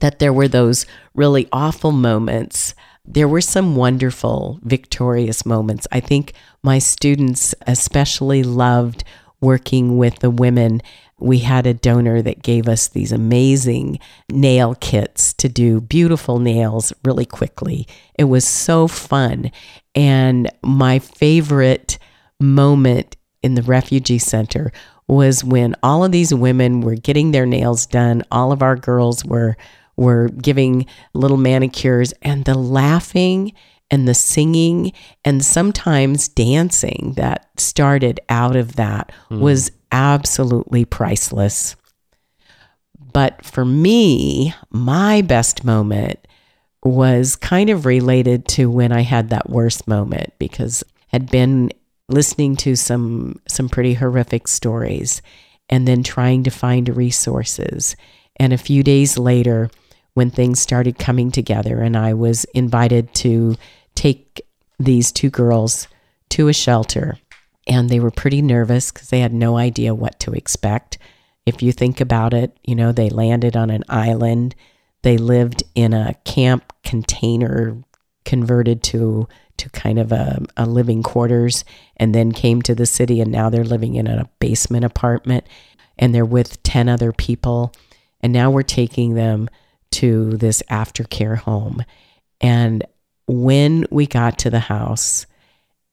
that 0.00 0.18
there 0.18 0.32
were 0.32 0.48
those 0.48 0.86
really 1.14 1.48
awful 1.52 1.92
moments, 1.92 2.74
there 3.04 3.28
were 3.28 3.40
some 3.40 3.76
wonderful, 3.76 4.60
victorious 4.62 5.44
moments. 5.46 5.86
I 5.90 6.00
think 6.00 6.32
my 6.62 6.78
students 6.78 7.54
especially 7.66 8.42
loved 8.42 9.04
working 9.40 9.96
with 9.96 10.18
the 10.18 10.30
women. 10.30 10.82
We 11.18 11.38
had 11.38 11.66
a 11.66 11.74
donor 11.74 12.22
that 12.22 12.42
gave 12.42 12.68
us 12.68 12.88
these 12.88 13.12
amazing 13.12 13.98
nail 14.30 14.74
kits 14.74 15.32
to 15.34 15.48
do 15.48 15.80
beautiful 15.80 16.38
nails 16.38 16.92
really 17.04 17.26
quickly. 17.26 17.86
It 18.18 18.24
was 18.24 18.46
so 18.46 18.86
fun. 18.86 19.50
And 19.94 20.50
my 20.62 20.98
favorite 20.98 21.98
moment 22.38 23.16
in 23.42 23.54
the 23.54 23.62
refugee 23.62 24.18
center 24.18 24.72
was 25.08 25.42
when 25.42 25.74
all 25.82 26.04
of 26.04 26.12
these 26.12 26.32
women 26.32 26.80
were 26.80 26.94
getting 26.94 27.32
their 27.32 27.46
nails 27.46 27.86
done. 27.86 28.22
All 28.30 28.52
of 28.52 28.62
our 28.62 28.76
girls 28.76 29.24
were 29.24 29.56
were 30.00 30.30
giving 30.30 30.86
little 31.12 31.36
manicures 31.36 32.14
and 32.22 32.46
the 32.46 32.56
laughing 32.56 33.52
and 33.90 34.08
the 34.08 34.14
singing 34.14 34.92
and 35.26 35.44
sometimes 35.44 36.26
dancing 36.26 37.12
that 37.18 37.50
started 37.60 38.18
out 38.30 38.56
of 38.56 38.76
that 38.76 39.12
mm. 39.30 39.40
was 39.40 39.70
absolutely 39.92 40.86
priceless. 40.86 41.76
But 43.12 43.44
for 43.44 43.66
me, 43.66 44.54
my 44.70 45.20
best 45.20 45.64
moment 45.64 46.26
was 46.82 47.36
kind 47.36 47.68
of 47.68 47.84
related 47.84 48.48
to 48.48 48.70
when 48.70 48.92
I 48.92 49.02
had 49.02 49.28
that 49.28 49.50
worst 49.50 49.86
moment 49.86 50.32
because 50.38 50.82
I 50.82 51.04
had 51.08 51.30
been 51.30 51.72
listening 52.08 52.56
to 52.56 52.74
some 52.74 53.38
some 53.46 53.68
pretty 53.68 53.92
horrific 53.92 54.48
stories 54.48 55.20
and 55.68 55.86
then 55.86 56.02
trying 56.02 56.44
to 56.44 56.50
find 56.50 56.88
resources. 56.96 57.96
And 58.36 58.54
a 58.54 58.58
few 58.58 58.82
days 58.82 59.18
later, 59.18 59.68
when 60.20 60.30
things 60.30 60.60
started 60.60 60.98
coming 60.98 61.30
together 61.30 61.80
and 61.80 61.96
I 61.96 62.12
was 62.12 62.44
invited 62.52 63.14
to 63.14 63.56
take 63.94 64.42
these 64.78 65.12
two 65.12 65.30
girls 65.30 65.88
to 66.28 66.48
a 66.48 66.52
shelter 66.52 67.16
and 67.66 67.88
they 67.88 68.00
were 68.00 68.10
pretty 68.10 68.42
nervous 68.42 68.92
because 68.92 69.08
they 69.08 69.20
had 69.20 69.32
no 69.32 69.56
idea 69.56 69.94
what 69.94 70.20
to 70.20 70.32
expect. 70.32 70.98
If 71.46 71.62
you 71.62 71.72
think 71.72 72.02
about 72.02 72.34
it, 72.34 72.54
you 72.62 72.74
know, 72.74 72.92
they 72.92 73.08
landed 73.08 73.56
on 73.56 73.70
an 73.70 73.82
island. 73.88 74.54
They 75.00 75.16
lived 75.16 75.62
in 75.74 75.94
a 75.94 76.12
camp 76.26 76.74
container 76.84 77.82
converted 78.26 78.82
to 78.82 79.26
to 79.56 79.70
kind 79.70 79.98
of 79.98 80.12
a, 80.12 80.44
a 80.54 80.66
living 80.66 81.02
quarters 81.02 81.64
and 81.96 82.14
then 82.14 82.32
came 82.32 82.60
to 82.60 82.74
the 82.74 82.84
city 82.84 83.22
and 83.22 83.32
now 83.32 83.48
they're 83.48 83.64
living 83.64 83.94
in 83.94 84.06
a 84.06 84.28
basement 84.38 84.84
apartment 84.84 85.46
and 85.98 86.14
they're 86.14 86.26
with 86.26 86.62
10 86.62 86.90
other 86.90 87.10
people 87.10 87.72
and 88.20 88.34
now 88.34 88.50
we're 88.50 88.62
taking 88.62 89.14
them 89.14 89.48
to 89.92 90.36
this 90.36 90.62
aftercare 90.70 91.36
home 91.36 91.84
and 92.40 92.84
when 93.26 93.86
we 93.90 94.06
got 94.06 94.38
to 94.38 94.50
the 94.50 94.60
house 94.60 95.26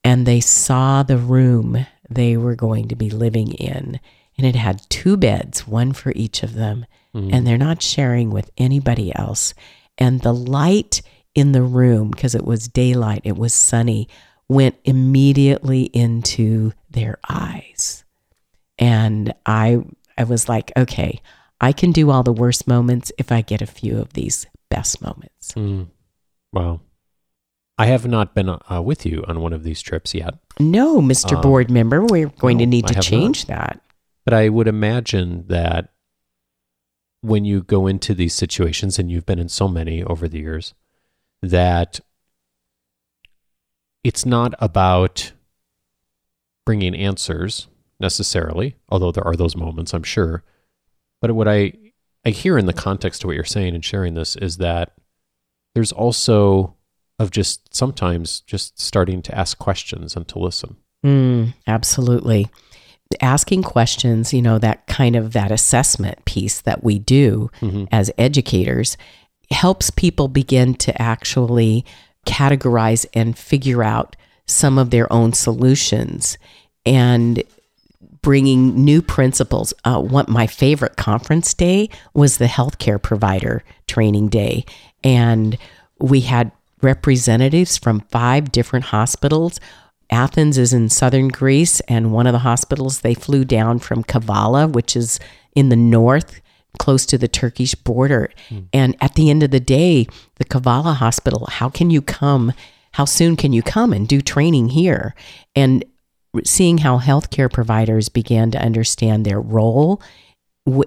and 0.04 0.26
they 0.26 0.40
saw 0.40 1.04
the 1.04 1.18
room 1.18 1.86
they 2.10 2.38
were 2.38 2.56
going 2.56 2.88
to 2.88 2.96
be 2.96 3.10
living 3.10 3.52
in 3.54 4.00
and 4.38 4.48
it 4.48 4.56
had 4.56 4.88
two 4.90 5.18
beds 5.18 5.68
one 5.68 5.94
for 5.94 6.12
each 6.16 6.44
of 6.44 6.54
them 6.54 6.86
mm. 7.14 7.30
and 7.34 7.46
they're 7.46 7.58
not 7.58 7.82
sharing 7.82 8.30
with 8.30 8.50
anybody 8.58 9.12
else 9.16 9.54
and 9.98 10.22
the 10.22 10.34
light 10.34 11.02
in 11.38 11.52
the 11.52 11.62
room 11.62 12.10
because 12.10 12.34
it 12.34 12.46
was 12.46 12.68
daylight, 12.68 13.22
it 13.24 13.38
was 13.38 13.54
sunny, 13.54 14.10
went 14.50 14.76
immediately 14.84 15.84
into 15.84 16.74
their 16.90 17.20
eyes. 17.30 18.04
And 18.80 19.34
I 19.46 19.84
I 20.18 20.24
was 20.24 20.50
like, 20.50 20.72
okay, 20.76 21.22
I 21.60 21.72
can 21.72 21.92
do 21.92 22.12
all 22.12 22.24
the 22.24 22.34
worst 22.34 22.68
moments 22.68 23.12
if 23.18 23.32
I 23.32 23.42
get 23.42 23.62
a 23.62 23.68
few 23.68 23.98
of 23.98 24.14
these 24.14 24.46
best 24.70 25.02
moments. 25.02 25.54
Mm. 25.54 25.88
Wow. 26.54 26.82
I 27.78 27.88
have 27.88 28.08
not 28.08 28.34
been 28.34 28.50
uh, 28.50 28.82
with 28.84 29.06
you 29.06 29.24
on 29.28 29.40
one 29.40 29.54
of 29.54 29.64
these 29.64 29.82
trips 29.82 30.14
yet. 30.14 30.36
No, 30.60 31.00
Mr. 31.00 31.36
Um, 31.36 31.42
Board 31.42 31.70
member, 31.70 32.04
we're 32.04 32.30
going 32.30 32.58
no, 32.58 32.64
to 32.64 32.68
need 32.68 32.88
to 32.88 33.00
change 33.00 33.48
not. 33.48 33.58
that. 33.58 33.82
But 34.26 34.34
I 34.34 34.50
would 34.50 34.68
imagine 34.68 35.46
that 35.48 35.94
when 37.22 37.46
you 37.46 37.62
go 37.62 37.88
into 37.88 38.14
these 38.14 38.34
situations, 38.34 38.98
and 38.98 39.12
you've 39.12 39.26
been 39.26 39.40
in 39.40 39.50
so 39.50 39.68
many 39.68 40.04
over 40.04 40.28
the 40.28 40.40
years, 40.40 40.74
that 41.42 42.00
it's 44.04 44.26
not 44.26 44.54
about 44.60 45.34
bringing 46.66 46.96
answers 46.96 47.68
necessarily, 48.00 48.76
although 48.90 49.12
there 49.12 49.26
are 49.26 49.36
those 49.36 49.56
moments, 49.56 49.94
I'm 49.94 50.04
sure. 50.04 50.44
But 51.22 51.32
what 51.32 51.48
I, 51.48 51.74
I 52.26 52.30
hear 52.30 52.58
in 52.58 52.66
the 52.66 52.74
context 52.74 53.24
of 53.24 53.28
what 53.28 53.36
you're 53.36 53.46
saying 53.46 53.74
and 53.76 53.84
sharing 53.84 54.14
this 54.14 54.36
is 54.36 54.58
that 54.58 54.94
there's 55.74 55.92
also 55.92 56.76
of 57.20 57.32
just 57.32 57.74
sometimes 57.74 58.42
just 58.42 58.80
starting 58.80 59.22
to 59.24 59.36
ask 59.36 59.58
questions 59.58 60.16
and 60.16 60.28
to 60.28 60.40
listen. 60.40 60.78
Mm, 61.06 61.54
absolutely. 61.66 62.48
Asking 63.22 63.64
questions, 63.64 64.34
you 64.34 64.42
know, 64.42 64.60
that 64.60 64.86
kind 64.88 65.16
of 65.16 65.34
that 65.34 65.52
assessment 65.52 66.26
piece 66.26 66.62
that 66.62 66.84
we 66.84 67.00
do 67.00 67.50
mm-hmm. 67.62 67.86
as 67.92 68.12
educators 68.18 68.98
helps 69.50 69.90
people 69.90 70.28
begin 70.28 70.74
to 70.76 71.02
actually 71.02 71.86
categorize 72.26 73.06
and 73.14 73.38
figure 73.38 73.84
out 73.84 74.16
some 74.46 74.78
of 74.78 74.92
their 74.92 75.12
own 75.12 75.34
solutions 75.34 76.38
and 76.86 77.44
bringing 78.28 78.84
new 78.84 79.02
principles. 79.02 79.74
Uh, 79.86 80.02
what 80.02 80.28
my 80.28 80.46
favorite 80.46 80.98
conference 80.98 81.54
day 81.54 81.90
was 82.14 82.40
the 82.40 82.46
healthcare 82.46 83.02
provider 83.02 83.64
training 83.88 84.28
day, 84.28 84.66
and 85.02 85.58
we 86.00 86.20
had 86.20 86.52
representatives 86.82 87.78
from 87.78 88.02
five 88.12 88.52
different 88.52 88.84
hospitals. 88.84 89.62
Athens 90.10 90.58
is 90.58 90.74
in 90.74 90.90
southern 90.90 91.30
Greece, 91.30 91.80
and 91.88 92.12
one 92.12 92.28
of 92.28 92.34
the 92.34 92.40
hospitals 92.40 93.00
they 93.00 93.14
flew 93.14 93.46
down 93.46 93.80
from 93.80 94.04
Kavala, 94.04 94.70
which 94.70 94.98
is 94.98 95.22
in 95.56 95.70
the 95.70 95.78
north, 95.78 96.42
close 96.80 97.06
to 97.06 97.18
the 97.18 97.30
Turkish 97.30 97.76
border. 97.76 98.30
Mm. 98.50 98.68
And 98.74 98.98
at 99.00 99.16
the 99.16 99.30
end 99.30 99.42
of 99.42 99.52
the 99.52 99.62
day, 99.62 100.06
the 100.36 100.44
Kavala 100.44 100.98
Hospital, 100.98 101.48
how 101.50 101.70
can 101.70 101.90
you 101.90 102.02
come? 102.02 102.52
How 102.92 103.06
soon 103.06 103.38
can 103.38 103.54
you 103.54 103.62
come 103.62 103.94
and 103.94 104.06
do 104.06 104.20
training 104.20 104.68
here? 104.68 105.16
And 105.56 105.86
seeing 106.46 106.80
how 106.80 107.00
healthcare 107.00 107.52
providers 107.52 108.10
began 108.10 108.52
to 108.52 108.62
understand 108.62 109.26
their 109.26 109.40
role, 109.40 110.02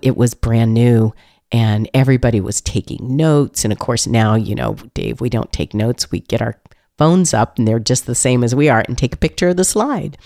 it 0.02 0.16
was 0.16 0.34
brand 0.34 0.74
new 0.74 1.12
and 1.52 1.88
everybody 1.94 2.40
was 2.40 2.60
taking 2.60 3.16
notes. 3.16 3.64
And 3.64 3.72
of 3.72 3.78
course, 3.78 4.06
now, 4.06 4.34
you 4.34 4.54
know, 4.54 4.74
Dave, 4.94 5.20
we 5.20 5.30
don't 5.30 5.52
take 5.52 5.74
notes. 5.74 6.10
We 6.10 6.20
get 6.20 6.42
our 6.42 6.60
phones 6.98 7.34
up 7.34 7.58
and 7.58 7.66
they're 7.66 7.78
just 7.78 8.06
the 8.06 8.14
same 8.14 8.44
as 8.44 8.54
we 8.54 8.68
are 8.68 8.84
and 8.86 8.96
take 8.96 9.14
a 9.14 9.18
picture 9.18 9.48
of 9.48 9.56
the 9.56 9.64
slide. 9.64 10.18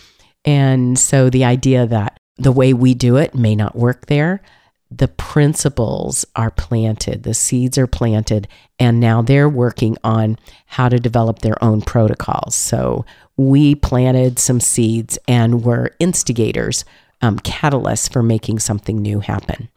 And 0.45 0.99
so 0.99 1.31
the 1.31 1.45
idea 1.45 1.87
that 1.87 2.19
the 2.37 2.53
way 2.53 2.75
we 2.75 2.95
do 2.95 3.17
it 3.17 3.35
may 3.35 3.55
not 3.55 3.77
work 3.77 4.07
there, 4.07 4.43
the 4.91 5.09
principles 5.09 6.25
are 6.37 6.51
planted, 6.51 7.23
the 7.23 7.35
seeds 7.35 7.77
are 7.79 7.87
planted, 7.87 8.47
and 8.79 9.01
now 9.01 9.23
they're 9.23 9.49
working 9.49 9.97
on 10.05 10.39
how 10.67 10.89
to 10.89 10.99
develop 10.99 11.41
their 11.41 11.63
own 11.63 11.81
protocols. 11.81 12.55
So 12.55 13.05
we 13.37 13.75
planted 13.75 14.39
some 14.39 14.61
seeds 14.61 15.19
and 15.27 15.65
were 15.65 15.91
instigators, 15.99 16.85
um, 17.23 17.39
catalysts 17.41 18.13
for 18.13 18.23
making 18.23 18.61
something 18.61 19.01
new 19.01 19.21
happen. 19.21 19.69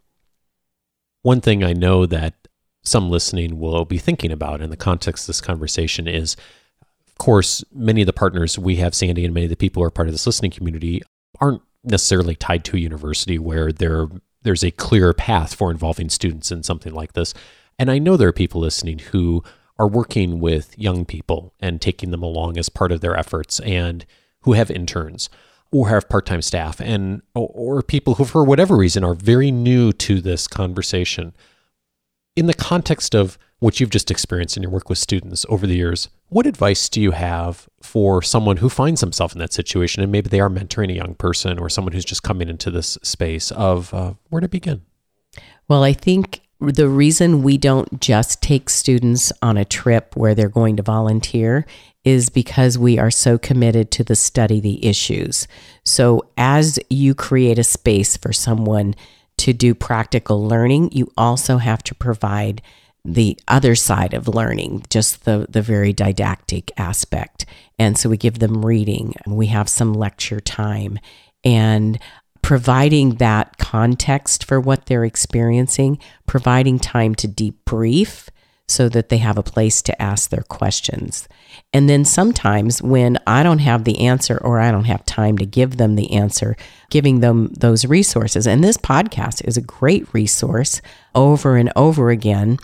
One 1.22 1.40
thing 1.40 1.64
I 1.64 1.72
know 1.72 2.06
that 2.06 2.34
some 2.84 3.10
listening 3.10 3.58
will 3.58 3.84
be 3.84 3.98
thinking 3.98 4.30
about 4.30 4.60
in 4.60 4.70
the 4.70 4.76
context 4.76 5.24
of 5.24 5.28
this 5.28 5.40
conversation 5.40 6.06
is, 6.06 6.36
of 7.06 7.18
course, 7.18 7.64
many 7.72 8.02
of 8.02 8.06
the 8.06 8.12
partners 8.12 8.58
we 8.58 8.76
have, 8.76 8.94
Sandie, 8.94 9.24
and 9.24 9.34
many 9.34 9.46
of 9.46 9.50
the 9.50 9.56
people 9.56 9.82
who 9.82 9.86
are 9.86 9.90
part 9.90 10.08
of 10.08 10.14
this 10.14 10.26
listening 10.26 10.52
community 10.52 11.02
aren't 11.40 11.62
necessarily 11.84 12.34
tied 12.34 12.64
to 12.64 12.76
a 12.76 12.80
university 12.80 13.38
where 13.38 13.72
there 13.72 14.08
there's 14.48 14.64
a 14.64 14.70
clear 14.70 15.12
path 15.12 15.54
for 15.54 15.70
involving 15.70 16.08
students 16.08 16.50
in 16.50 16.62
something 16.62 16.94
like 16.94 17.12
this. 17.12 17.34
And 17.78 17.90
I 17.90 17.98
know 17.98 18.16
there 18.16 18.30
are 18.30 18.32
people 18.32 18.62
listening 18.62 18.98
who 18.98 19.44
are 19.78 19.86
working 19.86 20.40
with 20.40 20.76
young 20.78 21.04
people 21.04 21.52
and 21.60 21.82
taking 21.82 22.12
them 22.12 22.22
along 22.22 22.56
as 22.56 22.70
part 22.70 22.90
of 22.90 23.02
their 23.02 23.14
efforts 23.14 23.60
and 23.60 24.06
who 24.44 24.54
have 24.54 24.70
interns 24.70 25.28
or 25.70 25.90
have 25.90 26.08
part-time 26.08 26.40
staff 26.40 26.80
and 26.80 27.20
or 27.34 27.82
people 27.82 28.14
who 28.14 28.24
for 28.24 28.42
whatever 28.42 28.74
reason 28.74 29.04
are 29.04 29.12
very 29.12 29.50
new 29.50 29.92
to 29.92 30.18
this 30.18 30.48
conversation 30.48 31.34
in 32.34 32.46
the 32.46 32.54
context 32.54 33.14
of 33.14 33.36
what 33.58 33.78
you've 33.78 33.90
just 33.90 34.10
experienced 34.10 34.56
in 34.56 34.62
your 34.62 34.72
work 34.72 34.88
with 34.88 34.96
students 34.96 35.44
over 35.50 35.66
the 35.66 35.76
years 35.76 36.08
what 36.28 36.46
advice 36.46 36.88
do 36.88 37.00
you 37.00 37.12
have 37.12 37.68
for 37.80 38.22
someone 38.22 38.58
who 38.58 38.68
finds 38.68 39.00
himself 39.00 39.32
in 39.32 39.38
that 39.38 39.52
situation 39.52 40.02
and 40.02 40.12
maybe 40.12 40.28
they 40.28 40.40
are 40.40 40.50
mentoring 40.50 40.90
a 40.90 40.94
young 40.94 41.14
person 41.14 41.58
or 41.58 41.68
someone 41.68 41.92
who's 41.92 42.04
just 42.04 42.22
coming 42.22 42.48
into 42.48 42.70
this 42.70 42.98
space 43.02 43.50
of 43.52 43.92
uh, 43.94 44.14
where 44.28 44.40
to 44.40 44.48
begin 44.48 44.82
well 45.68 45.82
i 45.82 45.92
think 45.92 46.40
the 46.60 46.88
reason 46.88 47.42
we 47.42 47.56
don't 47.56 48.00
just 48.00 48.42
take 48.42 48.68
students 48.68 49.32
on 49.42 49.56
a 49.56 49.64
trip 49.64 50.16
where 50.16 50.34
they're 50.34 50.48
going 50.48 50.76
to 50.76 50.82
volunteer 50.82 51.64
is 52.04 52.30
because 52.30 52.76
we 52.76 52.98
are 52.98 53.10
so 53.10 53.38
committed 53.38 53.90
to 53.92 54.02
the 54.02 54.16
study 54.16 54.60
the 54.60 54.84
issues. 54.84 55.46
So 55.84 56.28
as 56.36 56.78
you 56.90 57.14
create 57.14 57.58
a 57.58 57.64
space 57.64 58.16
for 58.16 58.32
someone 58.32 58.94
to 59.38 59.52
do 59.52 59.74
practical 59.74 60.44
learning, 60.46 60.90
you 60.92 61.12
also 61.16 61.58
have 61.58 61.82
to 61.84 61.94
provide 61.94 62.60
the 63.14 63.38
other 63.48 63.74
side 63.74 64.14
of 64.14 64.28
learning, 64.28 64.84
just 64.90 65.24
the 65.24 65.46
the 65.48 65.62
very 65.62 65.92
didactic 65.92 66.70
aspect. 66.76 67.46
And 67.78 67.96
so 67.96 68.08
we 68.08 68.16
give 68.16 68.38
them 68.38 68.64
reading, 68.64 69.14
we 69.26 69.46
have 69.46 69.68
some 69.68 69.94
lecture 69.94 70.40
time 70.40 70.98
and 71.44 71.98
providing 72.42 73.16
that 73.16 73.58
context 73.58 74.44
for 74.44 74.60
what 74.60 74.86
they're 74.86 75.04
experiencing, 75.04 75.98
providing 76.26 76.78
time 76.78 77.14
to 77.16 77.28
debrief 77.28 78.28
so 78.68 78.88
that 78.88 79.08
they 79.08 79.16
have 79.16 79.38
a 79.38 79.42
place 79.42 79.80
to 79.80 80.00
ask 80.02 80.28
their 80.28 80.42
questions. 80.42 81.26
And 81.72 81.88
then 81.88 82.04
sometimes 82.04 82.82
when 82.82 83.18
I 83.26 83.42
don't 83.42 83.60
have 83.60 83.84
the 83.84 84.00
answer 84.00 84.38
or 84.38 84.60
I 84.60 84.70
don't 84.70 84.84
have 84.84 85.06
time 85.06 85.38
to 85.38 85.46
give 85.46 85.78
them 85.78 85.96
the 85.96 86.12
answer, 86.12 86.54
giving 86.90 87.20
them 87.20 87.48
those 87.54 87.86
resources. 87.86 88.46
And 88.46 88.62
this 88.62 88.76
podcast 88.76 89.46
is 89.46 89.56
a 89.56 89.62
great 89.62 90.12
resource 90.12 90.82
over 91.14 91.56
and 91.56 91.72
over 91.76 92.10
again. 92.10 92.58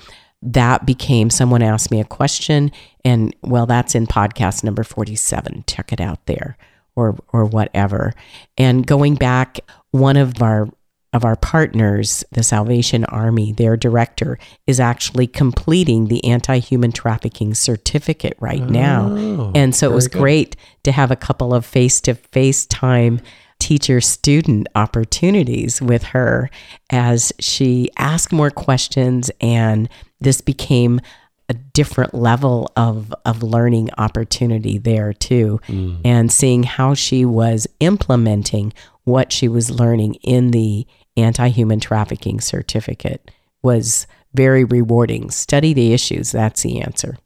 That 0.44 0.84
became 0.84 1.30
someone 1.30 1.62
asked 1.62 1.90
me 1.90 2.00
a 2.00 2.04
question, 2.04 2.70
and 3.04 3.34
well, 3.42 3.66
that's 3.66 3.94
in 3.94 4.06
podcast 4.06 4.62
number 4.62 4.84
47. 4.84 5.64
Check 5.66 5.92
it 5.92 6.00
out 6.00 6.24
there 6.26 6.56
or 6.94 7.16
or 7.32 7.44
whatever. 7.44 8.12
And 8.56 8.86
going 8.86 9.14
back, 9.14 9.60
one 9.90 10.16
of 10.16 10.42
our 10.42 10.68
of 11.14 11.24
our 11.24 11.36
partners, 11.36 12.24
the 12.32 12.42
Salvation 12.42 13.04
Army, 13.04 13.52
their 13.52 13.76
director 13.76 14.36
is 14.66 14.80
actually 14.80 15.28
completing 15.28 16.08
the 16.08 16.22
anti 16.24 16.58
human 16.58 16.92
trafficking 16.92 17.54
certificate 17.54 18.36
right 18.40 18.60
oh, 18.60 18.66
now. 18.66 19.52
And 19.54 19.74
so 19.74 19.90
it 19.90 19.94
was 19.94 20.08
good. 20.08 20.18
great 20.18 20.56
to 20.82 20.92
have 20.92 21.10
a 21.10 21.16
couple 21.16 21.54
of 21.54 21.64
face 21.64 22.00
to 22.02 22.14
face 22.14 22.66
time 22.66 23.20
teacher 23.58 24.00
student 24.00 24.68
opportunities 24.74 25.80
with 25.80 26.02
her 26.02 26.50
as 26.90 27.32
she 27.38 27.88
asked 27.98 28.32
more 28.32 28.50
questions 28.50 29.30
and 29.40 29.88
this 30.20 30.40
became 30.40 31.00
a 31.48 31.54
different 31.54 32.14
level 32.14 32.70
of 32.76 33.14
of 33.24 33.42
learning 33.42 33.90
opportunity 33.98 34.78
there 34.78 35.12
too 35.12 35.60
mm. 35.68 35.98
and 36.04 36.32
seeing 36.32 36.62
how 36.62 36.94
she 36.94 37.24
was 37.24 37.66
implementing 37.80 38.72
what 39.04 39.32
she 39.32 39.48
was 39.48 39.70
learning 39.70 40.14
in 40.16 40.50
the 40.50 40.86
anti 41.16 41.48
human 41.48 41.80
trafficking 41.80 42.40
certificate 42.40 43.30
was 43.62 44.06
very 44.34 44.64
rewarding. 44.64 45.30
Study 45.30 45.72
the 45.72 45.92
issues, 45.92 46.32
that's 46.32 46.62
the 46.62 46.80
answer. 46.80 47.16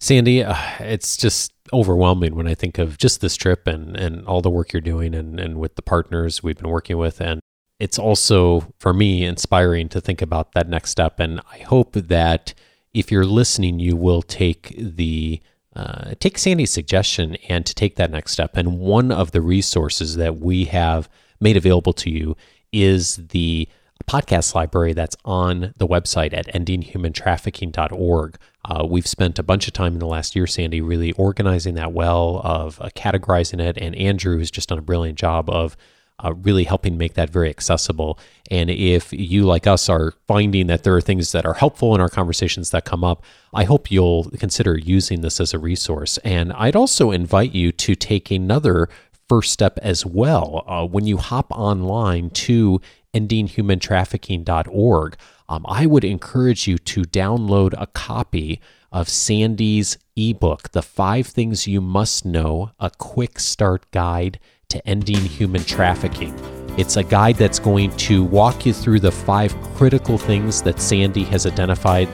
Sandie, 0.00 0.44
uh, 0.44 0.56
it's 0.80 1.16
just 1.16 1.52
overwhelming 1.72 2.34
when 2.34 2.46
I 2.46 2.54
think 2.54 2.78
of 2.78 2.98
just 2.98 3.20
this 3.20 3.36
trip 3.36 3.66
and, 3.66 3.96
and 3.96 4.26
all 4.26 4.40
the 4.40 4.50
work 4.50 4.72
you're 4.72 4.80
doing 4.80 5.14
and, 5.14 5.38
and 5.38 5.58
with 5.58 5.76
the 5.76 5.82
partners 5.82 6.42
we've 6.42 6.56
been 6.56 6.70
working 6.70 6.98
with. 6.98 7.20
And 7.20 7.40
it's 7.78 7.98
also, 7.98 8.72
for 8.78 8.92
me, 8.92 9.24
inspiring 9.24 9.88
to 9.90 10.00
think 10.00 10.20
about 10.20 10.52
that 10.52 10.68
next 10.68 10.90
step. 10.90 11.20
And 11.20 11.40
I 11.52 11.58
hope 11.58 11.92
that 11.92 12.54
if 12.92 13.12
you're 13.12 13.24
listening, 13.24 13.78
you 13.78 13.96
will 13.96 14.22
take 14.22 14.74
the 14.76 15.40
uh, 15.76 16.14
take 16.18 16.38
Sandie's 16.38 16.72
suggestion 16.72 17.36
and 17.48 17.64
to 17.64 17.72
take 17.72 17.94
that 17.96 18.10
next 18.10 18.32
step. 18.32 18.56
And 18.56 18.80
one 18.80 19.12
of 19.12 19.30
the 19.30 19.40
resources 19.40 20.16
that 20.16 20.38
we 20.38 20.64
have 20.64 21.08
made 21.40 21.56
available 21.56 21.92
to 21.92 22.10
you 22.10 22.36
is 22.72 23.16
the 23.28 23.68
podcast 24.08 24.54
library 24.54 24.92
that's 24.92 25.16
on 25.24 25.72
the 25.76 25.86
website 25.86 26.32
at 26.32 26.46
endinghumantrafficking.org. 26.48 28.36
Uh, 28.68 28.86
we've 28.86 29.06
spent 29.06 29.38
a 29.38 29.42
bunch 29.42 29.66
of 29.66 29.72
time 29.72 29.94
in 29.94 29.98
the 29.98 30.06
last 30.06 30.36
year, 30.36 30.46
Sandie, 30.46 30.82
really 30.82 31.12
organizing 31.12 31.74
that 31.74 31.92
well, 31.92 32.40
of 32.44 32.80
uh, 32.80 32.90
categorizing 32.94 33.60
it, 33.60 33.78
and 33.78 33.96
Andrew 33.96 34.38
has 34.38 34.50
just 34.50 34.68
done 34.68 34.78
a 34.78 34.82
brilliant 34.82 35.18
job 35.18 35.48
of 35.48 35.76
uh, 36.24 36.32
really 36.34 36.64
helping 36.64 36.98
make 36.98 37.14
that 37.14 37.30
very 37.30 37.48
accessible. 37.48 38.18
And 38.50 38.68
if 38.70 39.12
you, 39.12 39.44
like 39.44 39.66
us, 39.66 39.88
are 39.88 40.12
finding 40.26 40.66
that 40.66 40.82
there 40.82 40.94
are 40.96 41.00
things 41.00 41.32
that 41.32 41.46
are 41.46 41.54
helpful 41.54 41.94
in 41.94 42.00
our 42.00 42.10
conversations 42.10 42.70
that 42.70 42.84
come 42.84 43.04
up, 43.04 43.24
I 43.54 43.64
hope 43.64 43.90
you'll 43.90 44.24
consider 44.38 44.76
using 44.76 45.22
this 45.22 45.40
as 45.40 45.54
a 45.54 45.58
resource. 45.58 46.18
And 46.18 46.52
I'd 46.52 46.76
also 46.76 47.10
invite 47.10 47.54
you 47.54 47.72
to 47.72 47.94
take 47.94 48.30
another 48.30 48.90
first 49.28 49.52
step 49.52 49.78
as 49.80 50.04
well. 50.04 50.64
Uh, 50.66 50.84
when 50.86 51.06
you 51.06 51.16
hop 51.18 51.52
online 51.52 52.30
to 52.30 52.80
endinghumantrafficking.org, 53.14 55.16
um, 55.48 55.64
I 55.68 55.86
would 55.86 56.04
encourage 56.04 56.66
you 56.66 56.78
to 56.78 57.02
download 57.02 57.74
a 57.78 57.86
copy 57.86 58.60
of 58.92 59.08
Sandie's 59.08 59.98
ebook, 60.16 60.72
The 60.72 60.82
Five 60.82 61.26
Things 61.26 61.66
You 61.66 61.80
Must 61.80 62.24
Know 62.24 62.72
A 62.78 62.90
Quick 62.90 63.38
Start 63.38 63.90
Guide 63.90 64.38
to 64.68 64.86
Ending 64.86 65.20
Human 65.20 65.64
Trafficking. 65.64 66.34
It's 66.76 66.96
a 66.96 67.02
guide 67.02 67.36
that's 67.36 67.58
going 67.58 67.96
to 67.96 68.22
walk 68.22 68.66
you 68.66 68.72
through 68.72 69.00
the 69.00 69.10
five 69.10 69.58
critical 69.74 70.18
things 70.18 70.62
that 70.62 70.80
Sandie 70.80 71.24
has 71.24 71.46
identified 71.46 72.08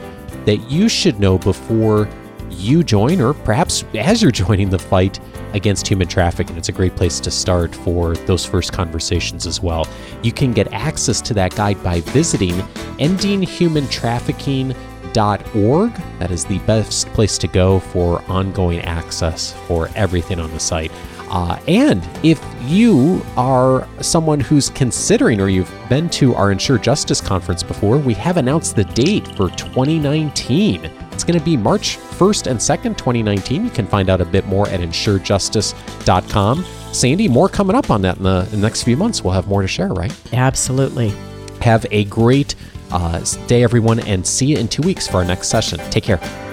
that 0.46 0.70
you 0.70 0.88
should 0.88 1.20
know 1.20 1.38
before 1.38 2.08
you 2.50 2.82
join, 2.82 3.20
or 3.20 3.34
perhaps 3.34 3.84
as 3.94 4.22
you're 4.22 4.32
joining 4.32 4.70
the 4.70 4.78
fight 4.78 5.20
against 5.54 5.86
human 5.86 6.08
trafficking. 6.08 6.56
It's 6.56 6.68
a 6.68 6.72
great 6.72 6.96
place 6.96 7.20
to 7.20 7.30
start 7.30 7.72
for 7.74 8.14
those 8.14 8.44
first 8.44 8.72
conversations 8.72 9.46
as 9.46 9.62
well. 9.62 9.86
You 10.22 10.32
can 10.32 10.52
get 10.52 10.72
access 10.72 11.20
to 11.22 11.32
that 11.34 11.54
guide 11.54 11.80
by 11.82 12.00
visiting 12.00 12.54
endinghumantrafficking.org. 12.98 15.92
That 16.18 16.30
is 16.30 16.44
the 16.44 16.58
best 16.60 17.08
place 17.08 17.38
to 17.38 17.48
go 17.48 17.78
for 17.78 18.22
ongoing 18.28 18.80
access 18.80 19.52
for 19.66 19.88
everything 19.94 20.40
on 20.40 20.50
the 20.50 20.60
site. 20.60 20.92
Uh, 21.30 21.58
and 21.66 22.06
if 22.22 22.44
you 22.62 23.24
are 23.36 23.88
someone 24.00 24.38
who's 24.38 24.70
considering 24.70 25.40
or 25.40 25.48
you've 25.48 25.72
been 25.88 26.08
to 26.10 26.34
our 26.34 26.52
Ensure 26.52 26.78
Justice 26.78 27.20
conference 27.20 27.62
before, 27.62 27.98
we 27.98 28.14
have 28.14 28.36
announced 28.36 28.76
the 28.76 28.84
date 28.84 29.26
for 29.36 29.48
2019. 29.50 31.03
It's 31.14 31.24
going 31.24 31.38
to 31.38 31.44
be 31.44 31.56
March 31.56 31.96
1st 31.96 32.48
and 32.48 32.58
2nd, 32.58 32.98
2019. 32.98 33.64
You 33.64 33.70
can 33.70 33.86
find 33.86 34.10
out 34.10 34.20
a 34.20 34.24
bit 34.24 34.46
more 34.46 34.68
at 34.68 34.80
ensurejustice.com. 34.80 36.64
Sandie, 36.92 37.28
more 37.28 37.48
coming 37.48 37.76
up 37.76 37.90
on 37.90 38.02
that 38.02 38.18
in 38.18 38.24
the, 38.24 38.48
in 38.52 38.60
the 38.60 38.66
next 38.66 38.82
few 38.82 38.96
months. 38.96 39.22
We'll 39.22 39.32
have 39.32 39.48
more 39.48 39.62
to 39.62 39.68
share, 39.68 39.88
right? 39.88 40.14
Absolutely. 40.32 41.14
Have 41.60 41.86
a 41.90 42.04
great 42.04 42.54
uh, 42.90 43.24
day, 43.46 43.62
everyone, 43.64 44.00
and 44.00 44.26
see 44.26 44.46
you 44.46 44.58
in 44.58 44.68
two 44.68 44.82
weeks 44.82 45.08
for 45.08 45.16
our 45.16 45.24
next 45.24 45.48
session. 45.48 45.78
Take 45.90 46.04
care. 46.04 46.43